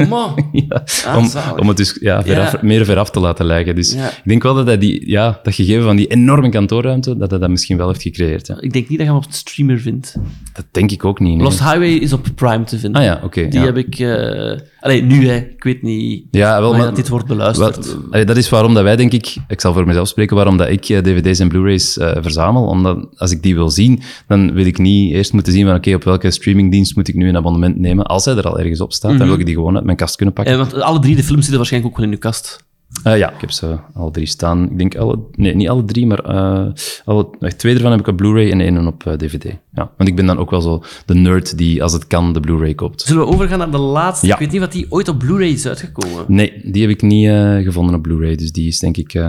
[0.52, 2.60] Ja, Ah, om, om het dus ja, veraf, Ja.
[2.62, 3.76] meer veraf te laten lijken.
[3.76, 4.08] Dus Ja.
[4.08, 7.40] ik denk wel dat hij die, ja, dat gegeven van die enorme kantoorruimte, dat hij
[7.40, 8.48] dat misschien wel heeft gecreëerd.
[8.48, 8.56] Ja.
[8.60, 10.16] Ik denk niet dat je hem op de streamer vindt.
[10.54, 11.36] Dat denk ik ook niet.
[11.36, 11.44] nee.
[11.44, 13.02] Lost Highway is op Prime te vinden.
[13.02, 13.48] Ah ja, oké.
[13.48, 14.00] Die heb ik...
[14.00, 15.36] eh Allee, nu, hè.
[15.36, 17.98] Ik weet niet Ja, wel, maar, dat dit wordt beluisterd.
[18.12, 20.70] allee, dat is waarom dat wij, denk ik, ik zal voor mezelf spreken, waarom dat
[20.70, 22.66] ik eh, dvd's en blu-rays eh, verzamel.
[22.66, 25.94] Omdat als ik die wil zien, dan wil ik niet eerst moeten zien van oké,
[25.94, 28.06] op welke streamingdienst moet ik nu een abonnement nemen.
[28.06, 30.16] Als hij er al ergens op staat, dan wil ik die gewoon uit mijn kast
[30.16, 30.54] kunnen pakken.
[30.54, 32.68] Eh, want alle drie de films zitten waarschijnlijk ook wel in uw kast.
[33.04, 34.64] Eh, ja, ik heb ze al drie staan.
[34.72, 35.20] Ik denk alle...
[35.32, 36.68] Nee, niet alle drie, maar eh,
[37.06, 39.44] alle, twee ervan heb ik op Blu-ray en één op eh, DVD.
[39.74, 42.40] Ja, want ik ben dan ook wel zo de nerd die, als het kan, de
[42.40, 43.02] Blu-ray koopt.
[43.02, 44.28] Zullen we overgaan naar de laatste?
[44.28, 44.34] Ja.
[44.34, 46.26] Ik weet niet wat die ooit op Blu-ray is uitgekomen.
[46.28, 48.36] Nee, die heb ik niet eh, gevonden op Blu-ray.
[48.36, 49.14] Dus die is denk ik...
[49.14, 49.28] eh,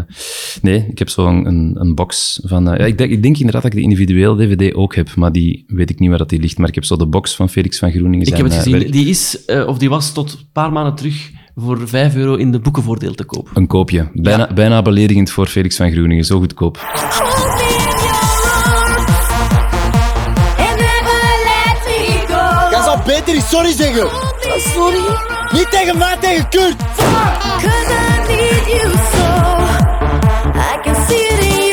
[0.62, 2.68] nee, ik heb zo een, een, box van...
[2.70, 5.32] eh, ja, ik, denk, ik denk inderdaad dat ik de individuele DVD ook heb, maar
[5.32, 6.58] die weet ik niet waar dat die ligt.
[6.58, 8.26] Maar ik heb zo de box van Felix van Groeningen.
[8.26, 8.78] Ik heb het eh, gezien.
[8.78, 8.92] werk.
[8.92, 12.53] Die is, eh, of die was tot een paar maanden terug voor 5 euro in
[12.53, 13.51] de boekenvoordeel te koop.
[13.55, 14.09] Een koopje.
[14.12, 16.24] Bijna, bijna beledigend voor Felix van Groeningen.
[16.24, 16.78] Zo goedkoop.
[22.70, 24.09] Jij zou beter eens sorry zeggen.
[24.59, 25.01] Sorry?
[25.53, 26.76] Niet tegen mij, tegen Kurt.
[30.53, 31.70] Heb je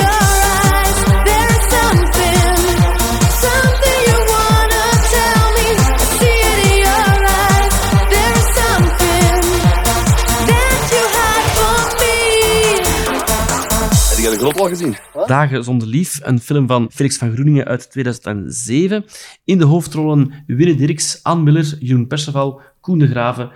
[14.38, 14.96] grot al gezien?
[15.26, 19.06] Dagen zonder lief, een film van Felix van Groeningen uit 2007.
[19.44, 23.50] In de hoofdrollen Winne Dirks, Ann Miller, Jeroen Perceval, Koen de Graven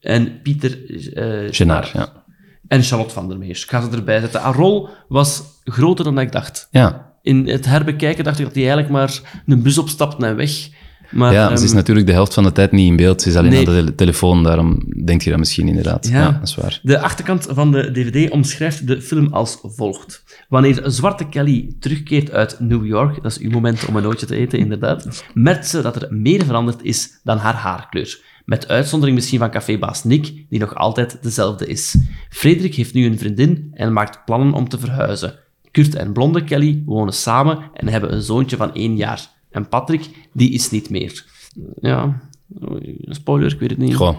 [0.00, 0.78] en Pieter
[1.14, 2.24] eh Genaar, ja.
[2.68, 3.62] En Charlotte van der Meers.
[3.62, 4.40] Ik ga ze erbij zetten.
[4.40, 6.68] Haar rol was groter dan dat ik dacht.
[6.70, 10.68] Ja, In het herbekijken dacht ik dat hij eigenlijk maar een bus opstapt en weg.
[11.10, 13.22] Maar, ja ze is ehm, natuurlijk de helft van de tijd niet in beeld.
[13.22, 13.58] Ze is alleen Nee.
[13.58, 16.08] aan de tele- telefoon, daarom denk je dat misschien inderdaad.
[16.08, 16.20] Ja.
[16.20, 16.78] Ja, dat is waar.
[16.82, 20.24] De achterkant van de DVD omschrijft de film als volgt.
[20.48, 24.36] Wanneer Zwarte Kelly terugkeert uit New York, dat is uw moment om een nootje te
[24.36, 28.20] eten, inderdaad, merkt ze dat er meer veranderd is dan haar haarkleur.
[28.44, 31.96] Met uitzondering misschien van cafébaas Nick, die nog altijd dezelfde is.
[32.28, 35.34] Frederik heeft nu een vriendin en maakt plannen om te verhuizen.
[35.70, 39.28] Kurt en blonde Kelly wonen samen en hebben een zoontje van één jaar.
[39.50, 41.24] En Patrick, die is niet meer.
[41.80, 42.20] Ja,
[43.02, 43.94] spoiler, ik weet het niet.
[43.94, 44.16] Goh.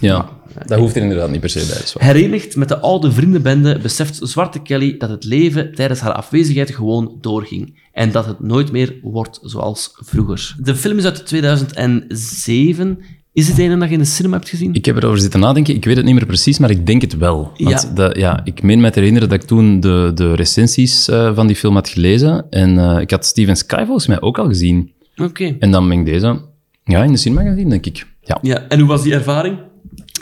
[0.00, 0.28] Ja,
[0.66, 2.06] dat hoeft er inderdaad niet per se bij.
[2.06, 7.18] Herenigd met de oude vriendenbende beseft Zwarte Kelly dat het leven tijdens haar afwezigheid gewoon
[7.20, 10.56] doorging en dat het nooit meer wordt zoals vroeger.
[10.58, 12.98] De film is uit 2007.
[13.32, 14.74] Is het een dat je in de cinema hebt gezien?
[14.74, 15.74] Ik heb erover zitten nadenken.
[15.74, 17.52] Ik weet het niet meer precies, maar ik denk het wel.
[17.56, 18.08] Want Ja.
[18.08, 21.46] De, ja, ik meen mij te herinneren dat ik toen de, de recensies eh, van
[21.46, 22.46] die film had gelezen.
[22.50, 24.92] En eh, ik had Steven Sky volgens mij ook al gezien.
[25.16, 25.56] Oké.
[25.58, 26.40] En dan ben ik deze
[26.84, 28.06] ja, in de cinema gezien, denk ik.
[28.20, 29.58] Ja, Ja, en hoe was die ervaring?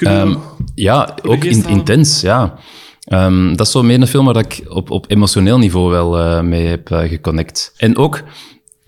[0.01, 2.55] Nog- ja ook in- intens, ja.
[3.05, 6.41] Ehm, dat is zo meer een film waar ik op, op emotioneel niveau wel eh,
[6.43, 7.75] mee heb geconnect.
[7.77, 8.23] En ook,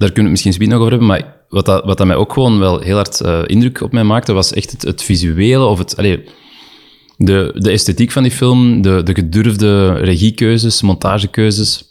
[0.03, 2.17] daar kunnen we het misschien zoiets nog over hebben, maar wat dat, wat dat mij
[2.17, 5.65] ook gewoon wel heel hard eh, indruk op mij maakte, was echt het, het visuele
[5.65, 5.97] of het...
[5.97, 6.25] Allee,
[7.17, 11.85] de, de esthetiek van die film, de, de gedurfde regiekeuzes, montagekeuzes,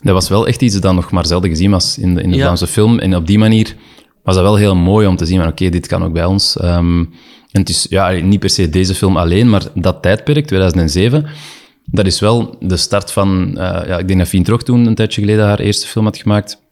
[0.00, 2.36] dat was wel echt iets dat nog maar zelden gezien was in de, in de
[2.36, 2.42] Ja.
[2.42, 2.98] Vlaamse film.
[2.98, 3.74] En op die manier
[4.22, 6.56] was dat wel heel mooi om te zien, van oké, dit kan ook bij ons.
[6.56, 6.98] Ehm,
[7.50, 11.26] en het is ja, niet per se deze film alleen, maar dat tijdperk, 2007,
[11.84, 13.58] dat is wel de start van...
[13.58, 16.16] eh, ja, ik denk dat Fien Trog toen een tijdje geleden haar eerste film had
[16.16, 16.62] gemaakt.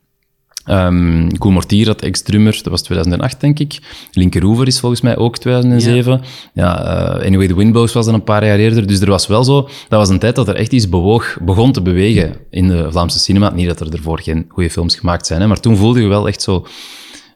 [0.67, 3.79] Ehm Koen Mortier had Ex-Drummer, dat was 2008, denk ik.
[4.13, 6.21] Linkeroever is volgens mij ook 2007.
[6.55, 8.87] Ja, eh, Anyway, The Windblows was dan een paar jaar eerder.
[8.87, 9.63] Dus er was wel zo...
[9.63, 13.19] Dat was een tijd dat er echt iets bewoog, begon te bewegen in de Vlaamse
[13.19, 13.51] cinema.
[13.51, 16.27] Niet dat er ervoor geen goede films gemaakt zijn, hè, maar toen voelde je wel
[16.29, 16.67] echt zo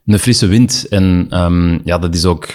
[0.07, 0.87] een frisse wind.
[0.89, 2.49] En ehm, ja, dat is ook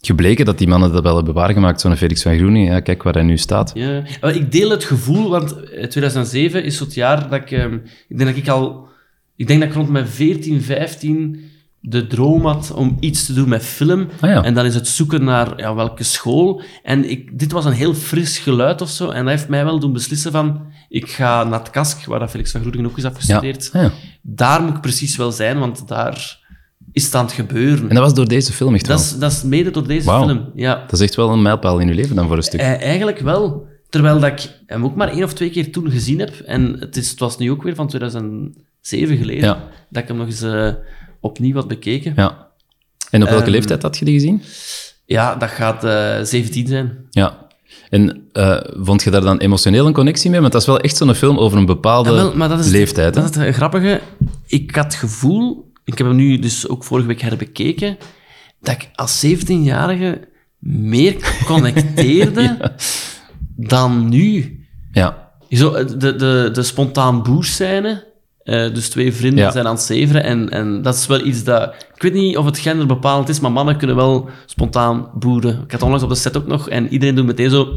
[0.00, 1.80] gebleken dat die mannen dat wel hebben waargemaakt.
[1.80, 3.70] Zo'n Felix van Groeningen, ja, kijk waar hij nu staat.
[3.74, 7.50] Ja, ik deel het gevoel, want eh, 2007 is zo het jaar dat ik...
[7.50, 7.74] ehm,
[8.08, 8.88] ik denk dat ik al...
[9.40, 13.48] Ik denk dat ik rond mijn 14, 15 de droom had om iets te doen
[13.48, 14.08] met film.
[14.20, 14.44] Ah, ja.
[14.44, 16.62] En dan is het zoeken naar ja, welke school.
[16.82, 19.10] En ik, dit was een heel fris geluid of zo.
[19.10, 20.60] En dat heeft mij wel doen beslissen van...
[20.88, 23.70] Ik ga naar het KASK, waar dat Felix van Groeningen ook is afgestudeerd.
[23.72, 23.90] Ah.
[24.22, 26.38] Daar moet ik precies wel zijn, want daar
[26.92, 27.88] is het aan het gebeuren.
[27.88, 29.06] En dat was door deze film echt dat, wel.
[29.06, 30.50] is, dat is mede door deze film.
[30.54, 30.74] Ja.
[30.74, 32.60] Dat is echt wel een mijlpaal in je leven dan voor een stuk.
[32.60, 33.68] Eh, eigenlijk wel.
[33.88, 36.38] Terwijl dat ik hem ook maar één of twee keer toen gezien heb.
[36.38, 37.88] En het, is, het was nu ook weer van
[38.82, 39.44] 2007 geleden.
[39.48, 39.68] Ja.
[39.90, 40.72] Dat ik hem nog eens eh,
[41.20, 42.12] opnieuw had bekeken.
[42.16, 42.48] Ja.
[43.10, 44.42] En op welke Ehm, leeftijd had je die gezien?
[45.04, 47.06] Ja, dat gaat eh 17 zijn.
[47.10, 47.48] Ja.
[47.90, 50.40] En eh, vond je daar dan emotioneel een connectie mee?
[50.40, 52.64] Want dat is wel echt zo'n film over een bepaalde Ja, wel, maar dat is
[52.64, 53.14] het- leeftijd.
[53.14, 53.20] hè?
[53.20, 54.00] Dat is het grappige.
[54.46, 57.96] Ik had het gevoel, ik heb hem nu dus ook vorige week herbekeken,
[58.60, 60.28] dat ik als 17-jarige
[60.58, 61.16] meer
[61.46, 62.72] connecteerde
[63.74, 64.58] dan nu.
[64.92, 65.30] Ja.
[65.50, 68.08] Zo, de, de, de spontaan boerscène.
[68.50, 69.50] Eh dus twee vrienden Ja.
[69.50, 70.22] zijn aan het zeveren.
[70.24, 71.74] En, en dat is wel iets dat...
[71.94, 75.60] Ik weet niet of het genderbepalend is, maar mannen kunnen wel spontaan boeren.
[75.64, 77.68] Ik had onlangs op de set ook nog, en iedereen doet meteen zo...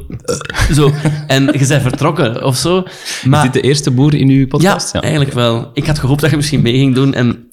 [0.72, 0.92] zo
[1.28, 2.84] en je bent vertrokken, of zo.
[3.26, 4.94] Maar, Is dit de eerste boer in uw podcast?
[4.94, 5.70] ja, eigenlijk wel.
[5.74, 7.48] Ik had gehoopt dat je misschien mee ging doen, en...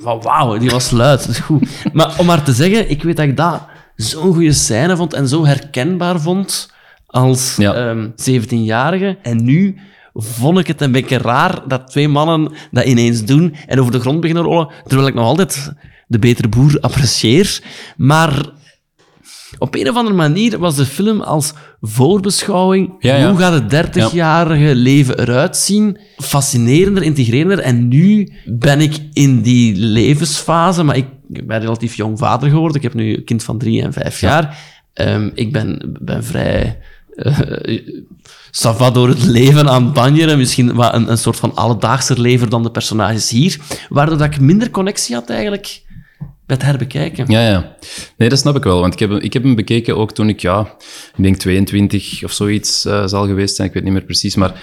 [0.00, 1.68] Van, wauw, die was luid, dat is goed.
[1.92, 3.60] Maar om maar te zeggen, ik weet dat ik dat
[3.96, 6.72] zo'n goede scène vond, en zo herkenbaar vond
[7.06, 7.74] als Ja.
[7.74, 9.16] ehm, 17-jarige.
[9.22, 9.76] En nu
[10.20, 14.00] vond ik het een beetje raar dat twee mannen dat ineens doen en over de
[14.00, 15.72] grond beginnen rollen, terwijl ik nog altijd
[16.06, 17.60] de betere boer apprecieer.
[17.96, 18.50] Maar
[19.58, 22.94] op een of andere manier was de film als voorbeschouwing.
[22.98, 23.30] Ja, ja.
[23.30, 25.98] Hoe gaat het 30-jarige leven eruit zien?
[26.16, 27.58] Fascinerender, integrerender.
[27.58, 31.06] En nu ben ik in die levensfase, maar ik
[31.46, 32.76] ben relatief jong vader geworden.
[32.76, 34.58] Ik heb nu een kind van drie en vijf jaar.
[34.92, 36.78] Ehm, ik ben, ben vrij...
[38.50, 40.38] Sava door het leven aan het banjeren.
[40.38, 43.58] Misschien wat een, een soort van alledaagser leven dan de personages hier.
[43.88, 45.82] Waardoor dat ik minder connectie had eigenlijk
[46.18, 47.24] bij het herbekijken.
[47.28, 47.76] Ja, ja.
[48.16, 48.80] Nee, dat snap ik wel.
[48.80, 50.60] Want ik heb, ik heb hem bekeken ook toen ik, ja,
[51.16, 53.68] ik denk 22 of zoiets eh, zal geweest zijn.
[53.68, 54.34] Ik weet niet meer precies.
[54.34, 54.60] Maar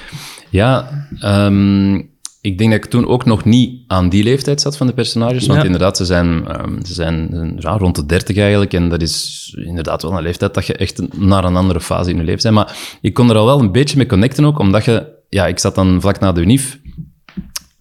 [0.50, 0.90] ja,
[1.20, 2.02] ehm,
[2.46, 5.46] ik denk dat ik toen ook nog niet aan die leeftijd zat van de personages.
[5.48, 5.66] Want Ja.
[5.66, 8.74] inderdaad, ze zijn, ehm, ze zijn ja, rond de 30 eigenlijk.
[8.74, 12.18] En dat is inderdaad wel een leeftijd dat je echt naar een andere fase in
[12.18, 12.56] je leven bent.
[12.56, 15.14] Maar ik kon er al wel een beetje mee connecten ook, omdat je...
[15.30, 16.80] Ja, ik zat dan vlak na de UNIF.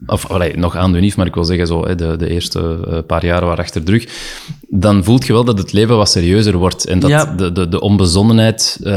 [0.07, 2.99] Of allee, nog aan de UNIF, maar ik wil zeggen, zo, de, de eerste eh,
[3.07, 4.07] paar jaren waren achter de rug.
[4.69, 6.87] Dan voelt je wel dat het leven wat serieuzer wordt.
[6.87, 7.25] En dat Ja.
[7.25, 8.93] de, de, de onbezonnenheid, eh,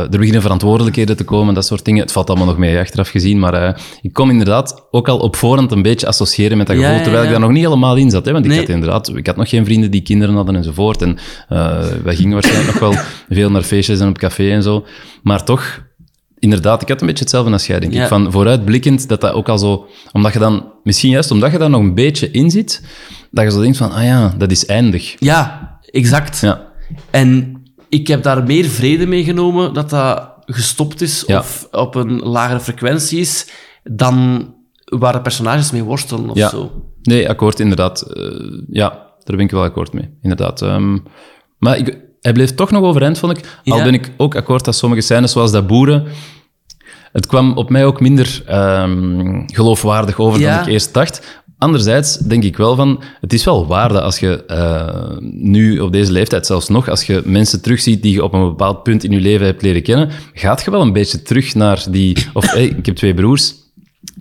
[0.00, 2.02] er beginnen verantwoordelijkheden te komen, dat soort dingen.
[2.02, 5.36] Het valt allemaal nog mee achteraf gezien, maar eh, ik kon inderdaad ook al op
[5.36, 8.10] voorhand een beetje associëren met dat gevoel, ja, terwijl ik daar nog niet helemaal in
[8.10, 8.24] zat.
[8.24, 11.02] Hè, want ik had inderdaad, ik had nog geen vrienden die kinderen hadden enzovoort.
[11.02, 14.84] En eh wij gingen waarschijnlijk nog wel veel naar feestjes en op café en zo.
[15.22, 15.80] Maar toch,
[16.40, 18.02] inderdaad, ik had een beetje hetzelfde als jij, denk Ja.
[18.02, 18.08] ik.
[18.08, 19.86] Van vooruitblikkend, dat dat ook al zo...
[20.12, 22.82] Omdat je dan, misschien juist omdat je daar nog een beetje in zit,
[23.30, 25.16] dat je zo denkt van, ah ja, dat is eindig.
[25.18, 26.40] Ja, exact.
[26.40, 26.68] Ja.
[27.10, 27.54] En
[27.88, 31.38] ik heb daar meer vrede mee genomen dat dat gestopt is Ja.
[31.38, 33.46] of op een lagere frequentie is
[33.84, 34.48] dan
[34.84, 36.48] waar de personages mee worstelen of Ja.
[36.48, 36.70] zo.
[37.02, 38.00] Nee, akkoord, inderdaad.
[38.02, 38.22] Eh,
[38.68, 38.88] ja,
[39.24, 40.62] daar ben ik wel akkoord mee, inderdaad.
[40.62, 40.98] Ehm,
[41.58, 43.44] maar ik, hij bleef toch nog overeind, vond ik.
[43.64, 46.04] Al ben ik ook akkoord dat sommige scènes, zoals dat boeren...
[47.12, 50.54] Het kwam op mij ook minder ehm, geloofwaardig over Ja.
[50.54, 51.42] dan ik eerst dacht.
[51.58, 56.12] Anderzijds denk ik wel van, het is wel waarde als je eh, nu op deze
[56.12, 59.20] leeftijd zelfs nog, als je mensen terugziet die je op een bepaald punt in je
[59.20, 62.26] leven hebt leren kennen, gaat je wel een beetje terug naar die...
[62.32, 63.54] Of hey, ik heb twee broers.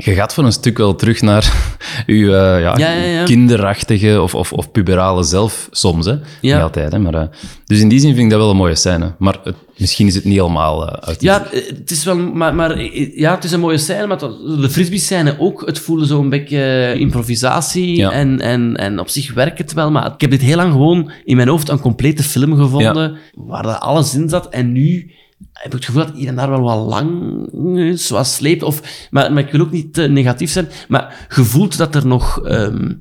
[0.03, 1.43] Je gaat voor een stuk wel terug naar
[2.05, 6.05] je eh, ja, Ja, kinderachtige of, of, of puberale zelf soms.
[6.05, 6.15] Hè?
[6.53, 6.91] Niet altijd.
[6.91, 6.99] Hè?
[6.99, 7.27] Maar, eh,
[7.65, 9.13] dus in die zin vind ik dat wel een mooie scène.
[9.17, 11.45] Maar het- misschien is het niet helemaal eh, uit die- Ja,
[11.79, 12.81] het is wel, maar, maar
[13.15, 14.17] ja, het is een mooie scène, maar
[14.59, 15.65] de frisbee-scène ook.
[15.65, 19.91] Het voelde zo een beetje improvisatie en, en, en op zich werkt het wel.
[19.91, 23.63] Maar ik heb dit heel lang gewoon in mijn hoofd een complete film gevonden waar
[23.63, 24.49] dat alles in zat.
[24.49, 25.11] En nu
[25.53, 28.63] heb ik het gevoel dat hier en daar wel wat lang is, wat sleept.
[28.63, 32.41] Of, maar, maar ik wil ook niet te negatief zijn, maar gevoeld dat er nog...
[32.45, 32.91] ehm,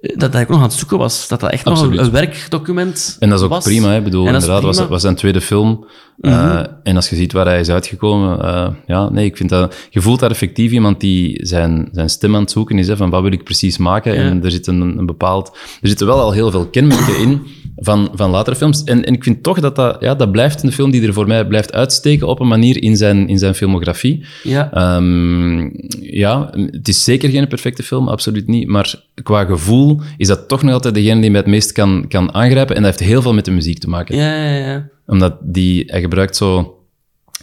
[0.00, 1.28] dat hij ook nog aan het zoeken was.
[1.28, 1.98] Dat dat echt nog Absoluut.
[1.98, 3.64] een, een werkdocument En dat is ook was.
[3.64, 3.88] prima.
[3.88, 3.96] Hè?
[3.96, 5.86] Ik bedoel, dat inderdaad, was, was zijn tweede film.
[6.20, 6.64] Eh, Mhm.
[6.82, 9.86] En als je ziet waar hij is uitgekomen, eh, ja, nee, ik vind dat...
[9.90, 13.10] Je voelt daar effectief iemand die zijn, zijn stem aan het zoeken is, hè, van
[13.10, 14.14] wat wil ik precies maken?
[14.14, 14.20] Ja.
[14.20, 15.56] En er zit een, een bepaald...
[15.80, 17.42] Er zitten wel al heel veel kenmerken in
[17.76, 18.84] van, van latere films.
[18.84, 19.96] En, en ik vind toch dat dat...
[20.00, 22.96] Ja, dat blijft een film die er voor mij blijft uitsteken op een manier in
[22.96, 24.24] zijn, in zijn filmografie.
[24.42, 24.72] Ja.
[24.72, 28.68] Ehm, ja, het is zeker geen perfecte film, absoluut niet.
[28.68, 32.34] Maar qua gevoel is dat toch nog altijd degene die mij het meest kan, kan
[32.34, 32.76] aangrijpen.
[32.76, 34.16] En dat heeft heel veel met de muziek te maken.
[34.16, 34.88] Ja, ja, ja.
[35.08, 36.78] Omdat die, hij gebruikt zo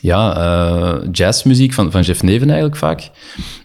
[0.02, 3.10] ja, eh, jazzmuziek van, van Jeff Neven eigenlijk vaak.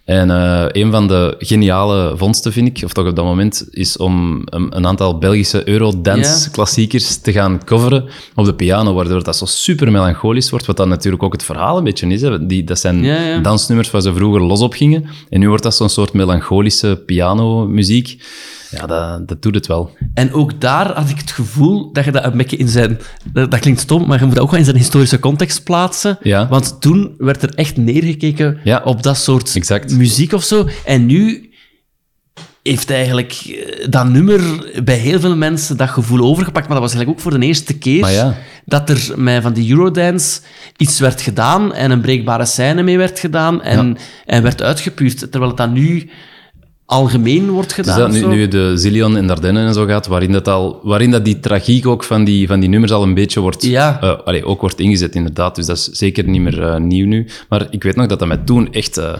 [0.04, 3.96] En eh, een van de geniale vondsten, vind ik, of toch op dat moment, is
[3.96, 9.44] om een, een aantal Belgische Eurodance-klassiekers te gaan coveren op de piano, waardoor dat zo
[9.44, 12.22] super melancholisch wordt, wat dan natuurlijk ook het verhaal een beetje is.
[12.22, 12.46] Hè.
[12.46, 15.06] Die, dat zijn dansnummers waar ze vroeger los op gingen.
[15.28, 18.22] En nu wordt dat zo'n soort melancholische pianomuziek.
[18.70, 19.96] Ja, dat, dat doet het wel.
[20.14, 22.98] En ook daar had ik het gevoel dat je dat een beetje in zijn...
[23.32, 26.18] Dat, dat klinkt stom, maar je moet dat ook wel in zijn historische context plaatsen.
[26.22, 26.48] Ja.
[26.48, 29.96] Want toen werd er echt neergekeken Ja, op dat soort exact.
[29.96, 30.68] muziek of zo.
[30.84, 31.50] En nu
[32.62, 34.40] heeft eigenlijk eh, dat nummer
[34.84, 36.68] bij heel veel mensen dat gevoel overgepakt.
[36.68, 38.34] Maar dat was eigenlijk ook voor de eerste keer ja.
[38.64, 40.40] dat er met van die Eurodance
[40.76, 43.94] iets werd gedaan en een breekbare scène mee werd gedaan en, Ja.
[44.26, 45.18] en werd uitgepuurd.
[45.18, 46.10] Terwijl het dan nu
[46.90, 47.98] algemeen wordt Dus gedaan.
[47.98, 48.28] dat, of nu, zo.
[48.28, 51.86] nu de Zillion en Dardenne en zo gaat, waarin dat, al, waarin dat die tragiek
[51.86, 53.98] ook van die, van die nummers al een beetje wordt, Ja.
[54.00, 55.54] eh, allee, ook wordt ingezet, inderdaad.
[55.54, 57.26] Dus dat is zeker niet meer eh, nieuw nu.
[57.48, 58.96] Maar ik weet nog dat dat mij toen echt...
[58.96, 59.12] eh,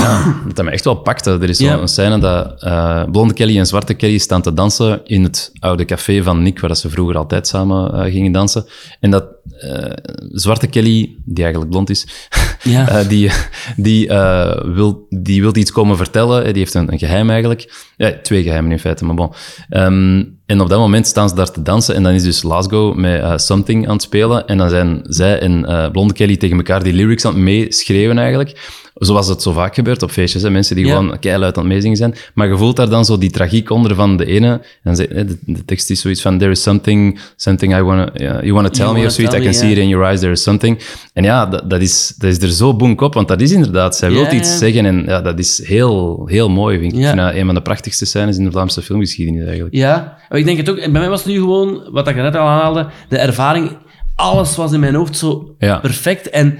[0.46, 1.30] dat dat me echt wel pakte.
[1.30, 1.86] Er is zo'n Ja.
[1.86, 6.22] scène dat eh, blonde Kelly en zwarte Kelly staan te dansen in het oude café
[6.22, 8.64] van Nick, waar dat ze vroeger altijd samen eh, gingen dansen.
[9.00, 9.24] En dat
[9.58, 9.92] eh,
[10.32, 12.06] zwarte Kelly, die eigenlijk blond is,
[12.62, 13.02] Ja.
[13.02, 13.30] die,
[13.76, 14.08] die,
[14.64, 16.44] wil, die wil iets komen vertellen.
[16.44, 17.72] Die heeft een, een geheim eigenlijk.
[17.96, 19.32] Ja, twee geheimen in feite, maar bon.
[19.68, 22.94] Ehm, en op dat moment staan ze daar te dansen en dan is dus Lasgo
[22.94, 24.46] met Something aan het spelen.
[24.46, 28.78] En dan zijn zij en blonde Kelly tegen elkaar die lyrics aan het meeschreeuwen eigenlijk.
[29.00, 30.42] Zoals het zo vaak gebeurt op feestjes.
[30.42, 30.50] Hè?
[30.50, 30.96] Mensen die Ja.
[30.96, 32.14] gewoon keihard aan het meezingen zijn.
[32.34, 34.60] Maar je voelt daar dan zo die tragiek onder van de ene.
[34.82, 36.38] En ze, de, de tekst is zoiets van...
[36.38, 39.34] There is something, something I wanna, yeah, you wanna tell me wanna of zoiets.
[39.34, 40.78] I can me, see it in your eyes, there is something.
[41.12, 43.14] En ja, dat, dat, is, dat is er zo boenk op.
[43.14, 43.96] Want dat is inderdaad...
[43.96, 44.56] Zij wil Ja, iets ja.
[44.56, 47.04] zeggen en ja, dat is heel, heel mooi, vind ik.
[47.04, 49.74] Vind dat een van de prachtigste scènes in de Vlaamse filmgeschiedenis eigenlijk.
[49.74, 50.76] Ja, maar ik denk het ook.
[50.76, 53.76] Bij mij was het nu gewoon, wat ik net al aanhaalde, de ervaring.
[54.14, 56.30] Alles was in mijn hoofd zo perfect.
[56.30, 56.58] En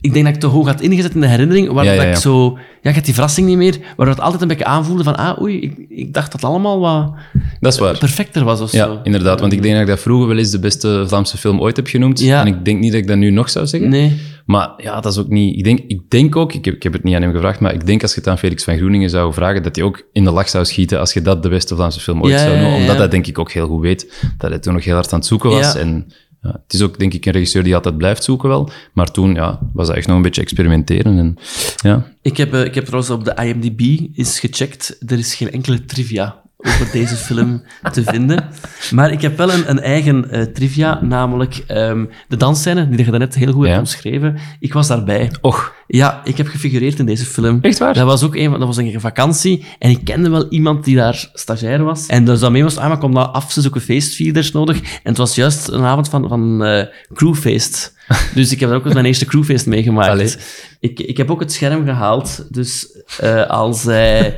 [0.00, 2.06] ik denk dat ik te hoog had ingezet in de herinnering, waardoor Ja, ja, dat
[2.06, 2.10] ja.
[2.10, 2.58] ik zo...
[2.82, 5.42] Ja, ik had die verrassing niet meer, waardoor het altijd een beetje aanvoelde van, ah,
[5.42, 7.14] oei, ik, ik dacht dat het allemaal wat
[7.60, 7.98] Dat is waar.
[7.98, 8.76] perfecter was of zo.
[8.76, 9.40] Ja, inderdaad.
[9.40, 11.86] Want ik denk dat ik dat vroeger wel eens de beste Vlaamse film ooit heb
[11.86, 12.20] genoemd.
[12.22, 13.90] En ik denk niet dat ik dat nu nog zou zeggen.
[13.90, 14.20] Nee.
[14.46, 15.56] Maar ja, dat is ook niet...
[15.56, 17.74] Ik denk, ik denk ook, ik heb, ik heb het niet aan hem gevraagd, maar
[17.74, 20.24] ik denk als je het aan Felix van Groeningen zou vragen, dat hij ook in
[20.24, 22.78] de lach zou schieten als je dat de beste Vlaamse film ooit zou noemen.
[22.78, 25.18] Omdat hij denk ik ook heel goed weet dat hij toen nog heel hard aan
[25.18, 25.74] het zoeken was.
[25.74, 26.12] En
[26.42, 28.70] ja, het is ook denk ik een regisseur die altijd blijft zoeken wel.
[28.92, 31.18] Maar toen ja, was dat echt nog een beetje experimenteren.
[31.18, 31.38] En,
[31.76, 32.12] ja.
[32.22, 33.80] Ik heb, eh, ik heb trouwens op de IMDb
[34.18, 34.96] eens gecheckt.
[35.06, 38.48] Er is geen enkele trivia over deze film te vinden.
[38.90, 43.10] Maar ik heb wel een, een eigen eh, trivia, namelijk ehm, de dansscène, die je
[43.10, 43.68] daarnet heel goed Ja.
[43.68, 44.38] hebt omschreven.
[44.60, 45.30] Ik was daarbij.
[45.40, 47.58] Och, Ja, ik heb gefigureerd in deze film.
[47.62, 47.94] Echt waar?
[47.94, 50.96] Dat was ook een, van- dat was een vakantie en ik kende wel iemand die
[50.96, 52.06] daar stagiair was.
[52.06, 54.76] En dus daarmee was, ah, maar ik kom daar af, ze zoeken feestvierders nodig.
[54.80, 57.98] En het was juist een avond van, van eh, crewfeest.
[58.34, 60.38] Dus ik heb daar ook eens mijn eerste crewfeest meegemaakt.
[60.80, 62.86] Ik, ik heb ook het scherm gehaald, dus
[63.20, 64.36] eh, als hij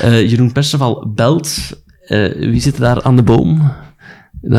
[0.00, 1.56] eh, Jeroen Perceval belt,
[2.06, 3.72] eh, wie zit daar aan de boom?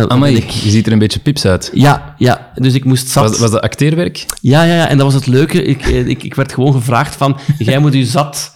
[0.08, 1.70] Amai, ik- je ziet er een beetje pips uit.
[1.74, 3.30] Ja, ja, dus ik moest zat...
[3.30, 4.26] Was, was dat acteerwerk?
[4.42, 5.64] Ja, ja, ja, en dat was het leuke.
[5.64, 8.54] Ik, eh, ik, ik werd gewoon gevraagd van, jij moet je zat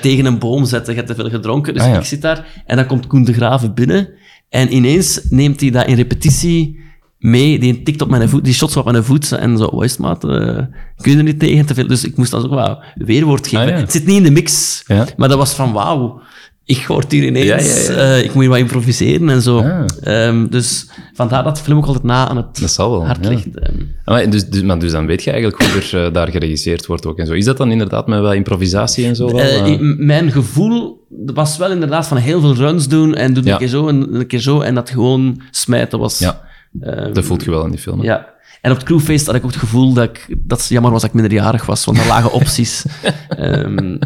[0.00, 0.92] tegen een boom zetten.
[0.94, 1.74] Je hebt te veel gedronken.
[1.74, 1.98] Dus Ah, ja.
[1.98, 4.08] ik zit daar en dan komt Koen de Graven binnen.
[4.48, 6.80] En ineens neemt hij dat in repetitie
[7.22, 7.58] mee.
[7.58, 9.32] Die tikt op mijn voet, die shot zo op mijn voet.
[9.32, 10.24] En zo, wat is het, maat?
[10.24, 10.58] Eh,
[10.96, 11.66] kun je er niet tegen?
[11.66, 11.86] Te veel.
[11.86, 13.66] Dus ik moest dan zo wauw, weerwoord geven.
[13.66, 13.76] Ah, ja.
[13.76, 14.82] Het zit niet in de mix.
[14.86, 15.06] Ja.
[15.16, 16.20] Maar dat was van, wauw.
[16.64, 19.58] Ik word hier ineens, Ja, eh, ik moet hier wat improviseren en zo.
[19.58, 19.84] Ah.
[20.02, 23.26] Ehm, dus vandaar dat de film ook altijd na aan het Dat zal wel, hart
[23.26, 23.58] ligt.
[23.58, 26.86] Ehm, Maar dus, dus, maar dus dan weet je eigenlijk hoe er eh, daar geregisseerd
[26.86, 27.32] wordt ook en zo.
[27.32, 29.32] Is dat dan inderdaad met wat improvisatie en zo?
[29.32, 29.78] Wel?
[29.98, 33.88] Mijn gevoel was wel inderdaad van heel veel runs doen en doen een keer zo
[33.88, 36.18] en een keer zo en dat gewoon smijten was.
[36.18, 36.40] ja,
[36.80, 37.98] Ehm, dat voelt je wel in die film.
[37.98, 38.04] hè?
[38.04, 38.30] Ja.
[38.60, 41.00] En op het crewfeest had ik ook het gevoel dat, ik, dat het jammer was
[41.00, 42.84] dat ik minderjarig was, want er lagen opties.
[43.28, 43.98] Ehm,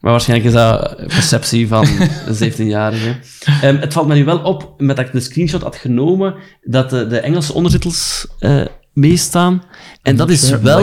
[0.00, 1.86] maar waarschijnlijk is dat een perceptie van
[2.26, 3.16] een 17-jarige.
[3.62, 6.90] Ehm, het valt me nu wel op, met dat ik een screenshot had genomen, dat
[6.90, 9.62] de, de Engelse ondertitels eh, meestaan.
[10.02, 10.78] En dat is Sure, wel...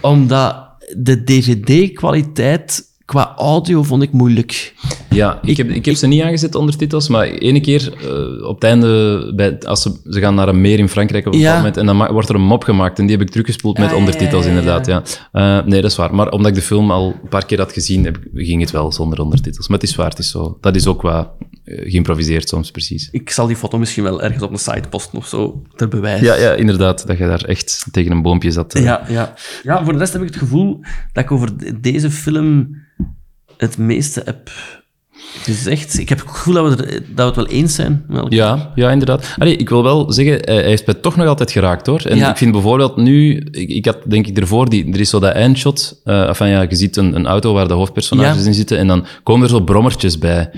[0.00, 2.82] Omdat de DVD-kwaliteit
[3.12, 4.74] qua audio vond ik moeilijk.
[5.10, 8.64] Ja, ik, heb, ik heb ze niet aangezet ondertitels, maar ene keer eh, op het
[8.64, 11.44] einde, bij, als ze, ze gaan naar een meer in Frankrijk op een Ja.
[11.44, 13.90] bepaald moment, en dan wordt er een mop gemaakt en die heb ik teruggespoeld met
[13.90, 14.60] Ah, ondertitels, ja, ja, ja.
[14.60, 14.86] inderdaad.
[14.86, 15.02] Ja.
[15.58, 16.14] Eh, nee, dat is waar.
[16.14, 18.92] Maar omdat ik de film al een paar keer had gezien, heb, ging het wel
[18.92, 19.68] zonder ondertitels.
[19.68, 20.58] Maar het is waar, het is zo.
[20.60, 21.28] Dat is ook wat
[21.64, 23.08] eh, geïmproviseerd soms, precies.
[23.10, 26.20] Ik zal die foto misschien wel ergens op een site posten of zo, ter bewijs.
[26.20, 28.78] Ja, ja, inderdaad, dat je daar echt tegen een boompje zat.
[28.78, 29.34] Ja, ja.
[29.62, 30.80] ja, voor de rest heb ik het gevoel
[31.12, 32.76] dat ik over de- deze film
[33.56, 34.50] het meeste heb
[35.42, 35.98] gezegd.
[35.98, 38.04] Ik heb het gevoel dat we, er, dat we het wel eens zijn.
[38.28, 39.34] Ja, ja, inderdaad.
[39.38, 42.00] Allee, ik wil wel zeggen, eh, hij heeft mij toch nog altijd geraakt, hoor.
[42.04, 42.30] En Ja.
[42.30, 43.36] ik vind bijvoorbeeld nu...
[43.50, 46.00] Ik, ik had denk ik ervoor, die, er is zo dat eindshot.
[46.04, 48.46] eh van ja, je ziet een, een auto waar de hoofdpersonages Ja.
[48.46, 50.50] in zitten en dan komen er zo brommertjes bij.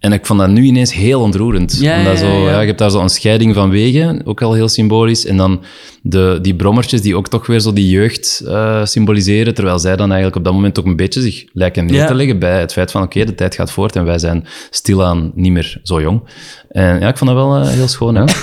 [0.00, 1.78] En ik vond dat nu ineens heel ontroerend.
[1.80, 2.60] Ja, Omdat zo, ja, ja.
[2.60, 5.26] je hebt daar zo een scheiding van wegen, ook al heel symbolisch.
[5.26, 5.62] En dan
[6.02, 10.06] de, die brommertjes die ook toch weer zo die jeugd eh, symboliseren, terwijl zij dan
[10.06, 12.90] eigenlijk op dat moment ook een beetje zich lijken neer te leggen bij het feit
[12.90, 16.22] van oké, de tijd gaat voort en wij zijn stilaan niet meer zo jong.
[16.68, 18.24] En ja, ik vond dat wel eh, heel schoon, hè?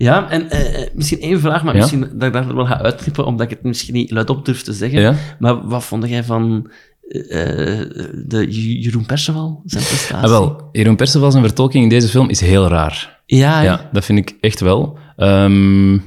[0.00, 3.46] Ja, en eh, misschien één vraag, maar misschien dat ik daar wel ga uitknippen, omdat
[3.46, 5.16] ik het misschien niet luidop durf te zeggen.
[5.38, 6.70] Maar wat vond jij van
[7.10, 7.80] eh,
[8.26, 10.24] de J- Jeroen Perceval, zijn prestatie?
[10.24, 13.20] Ah, wel, Jeroen Perceval zijn vertolking in deze film is heel raar.
[13.26, 13.60] Ja?
[13.62, 14.98] Ja, dat vind ik echt wel.
[15.16, 15.98] Ehm,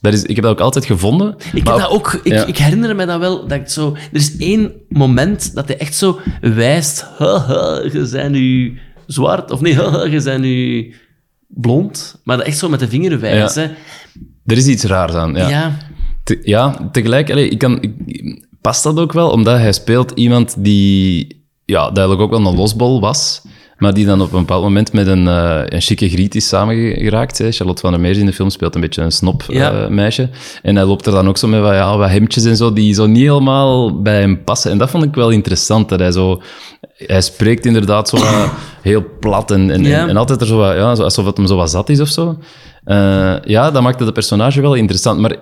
[0.00, 1.34] dat is, ik heb dat ook altijd gevonden.
[1.52, 2.46] Ik, heb dat ook, ik, ja.
[2.46, 3.92] ik herinner me dat wel, dat ik zo...
[3.94, 9.60] Er is één moment dat hij echt zo wijst, haha, je bent nu zwart, of
[9.60, 10.94] nee, haha, je bent nu
[11.48, 13.62] blond, maar dat echt zo met de vinger wijst, Ja.
[13.62, 13.68] hè.
[14.46, 15.48] Er is iets raars aan, ja.
[15.48, 15.76] Ja.
[16.24, 20.54] Te- ja, tegelijk, allee, ik kan, ik- past dat ook wel, omdat hij speelt iemand
[20.58, 23.42] die ja, duidelijk ook wel een losbol was,
[23.78, 27.38] maar die dan op een bepaald moment met een, eh een chique griet is samengeraakt.
[27.38, 27.52] Hè.
[27.52, 29.72] Charlotte van der Meers in de film speelt een beetje een snop Ja.
[29.72, 30.28] eh, meisje.
[30.62, 32.94] En hij loopt er dan ook zo met wat, ja, wat hemdjes en zo, die
[32.94, 34.70] zo niet helemaal bij hem passen.
[34.70, 36.42] En dat vond ik wel interessant, dat hij zo...
[36.96, 38.16] Hij spreekt inderdaad zo
[38.82, 40.02] heel plat en, en, Ja.
[40.02, 42.08] en, en altijd er zo wat, ja, alsof het hem zo wat zat is of
[42.08, 42.38] zo.
[42.84, 45.20] Eh, ja, dat maakte de personage wel interessant.
[45.20, 45.36] Maar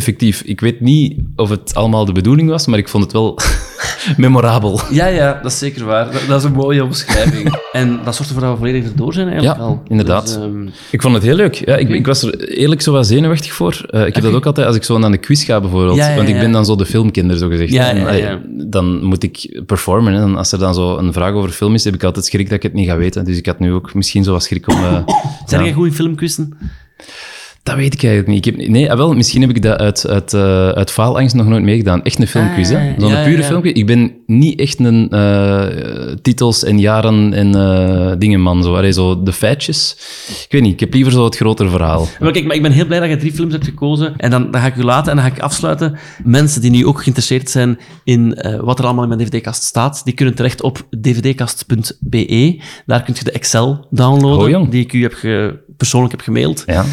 [0.00, 3.38] effectief, ik weet niet of het allemaal de bedoeling was, maar ik vond het wel
[4.16, 4.80] memorabel.
[4.90, 6.12] Ja, ja, dat is zeker waar.
[6.12, 7.58] Dat, dat is een mooie omschrijving.
[7.72, 9.82] en dat zorgt ervoor dat we volledig erdoor zijn eigenlijk Ja, al.
[9.88, 10.26] inderdaad.
[10.26, 11.54] Dus, ehm, Ik vond het heel leuk.
[11.54, 13.84] Ja, ik, ik was er eerlijk zo wat zenuwachtig voor.
[13.90, 15.96] Eh, ik heb dat ook altijd als ik zo naar de quiz ga, bijvoorbeeld.
[15.96, 17.72] Ja, ja, Want ik ben dan zo de filmkinder, zo gezegd.
[17.72, 18.40] Ja, En, ja.
[18.46, 20.12] Dan moet ik performen.
[20.12, 20.22] Hè.
[20.22, 22.56] En als er dan zo een vraag over film is, heb ik altijd schrik dat
[22.56, 23.24] ik het niet ga weten.
[23.24, 24.76] Dus ik had nu ook misschien zo wat schrik om...
[24.76, 24.92] eh,
[25.46, 25.66] zijn ja.
[25.66, 26.58] jij goed in filmquizzen?
[27.62, 28.46] Dat weet ik eigenlijk niet.
[28.46, 31.46] Ik heb, nee, ah, wel, misschien heb ik dat uit, uit, eh, uit faalangst nog
[31.46, 32.02] nooit meegedaan.
[32.02, 32.94] Echt een filmquiz, Ah, hè?
[32.98, 33.46] Zo'n ja, pure ja.
[33.46, 33.72] filmquiz.
[33.72, 35.66] Ik ben niet echt een eh,
[36.22, 38.62] titels en jaren en eh dingen man.
[38.62, 39.96] Zo, Allee, zo de feitjes.
[40.28, 42.08] Ik weet niet, ik heb liever zo het grotere verhaal.
[42.20, 44.16] Maar kijk, maar ik ben heel blij dat je drie films hebt gekozen.
[44.16, 45.98] En dan, dan ga ik u laten en dan ga ik afsluiten.
[46.24, 50.14] Mensen die nu ook geïnteresseerd zijn in wat er allemaal in mijn dvd-kast staat, die
[50.14, 52.60] kunnen terecht op dvdkast.be.
[52.86, 55.14] Daar kun je de Excel downloaden, Oh, die ik u heb
[55.76, 56.62] persoonlijk heb gemaild.
[56.66, 56.84] Ja,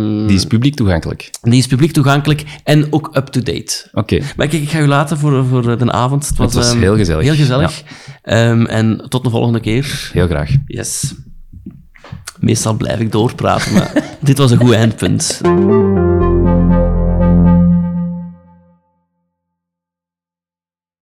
[0.00, 1.30] Ehm, die is publiek toegankelijk.
[1.40, 3.88] die is publiek toegankelijk en ook up-to-date.
[3.92, 4.18] Oké.
[4.36, 6.28] Maar kijk, ik ga u laten voor, voor de avond.
[6.28, 7.24] Het was, Het was ehm, heel gezellig.
[7.24, 7.82] Heel gezellig.
[8.22, 10.10] Ehm, en tot de volgende keer.
[10.12, 10.50] Heel graag.
[10.66, 11.14] Yes.
[12.38, 15.40] Meestal blijf ik doorpraten, maar dit was een goed eindpunt.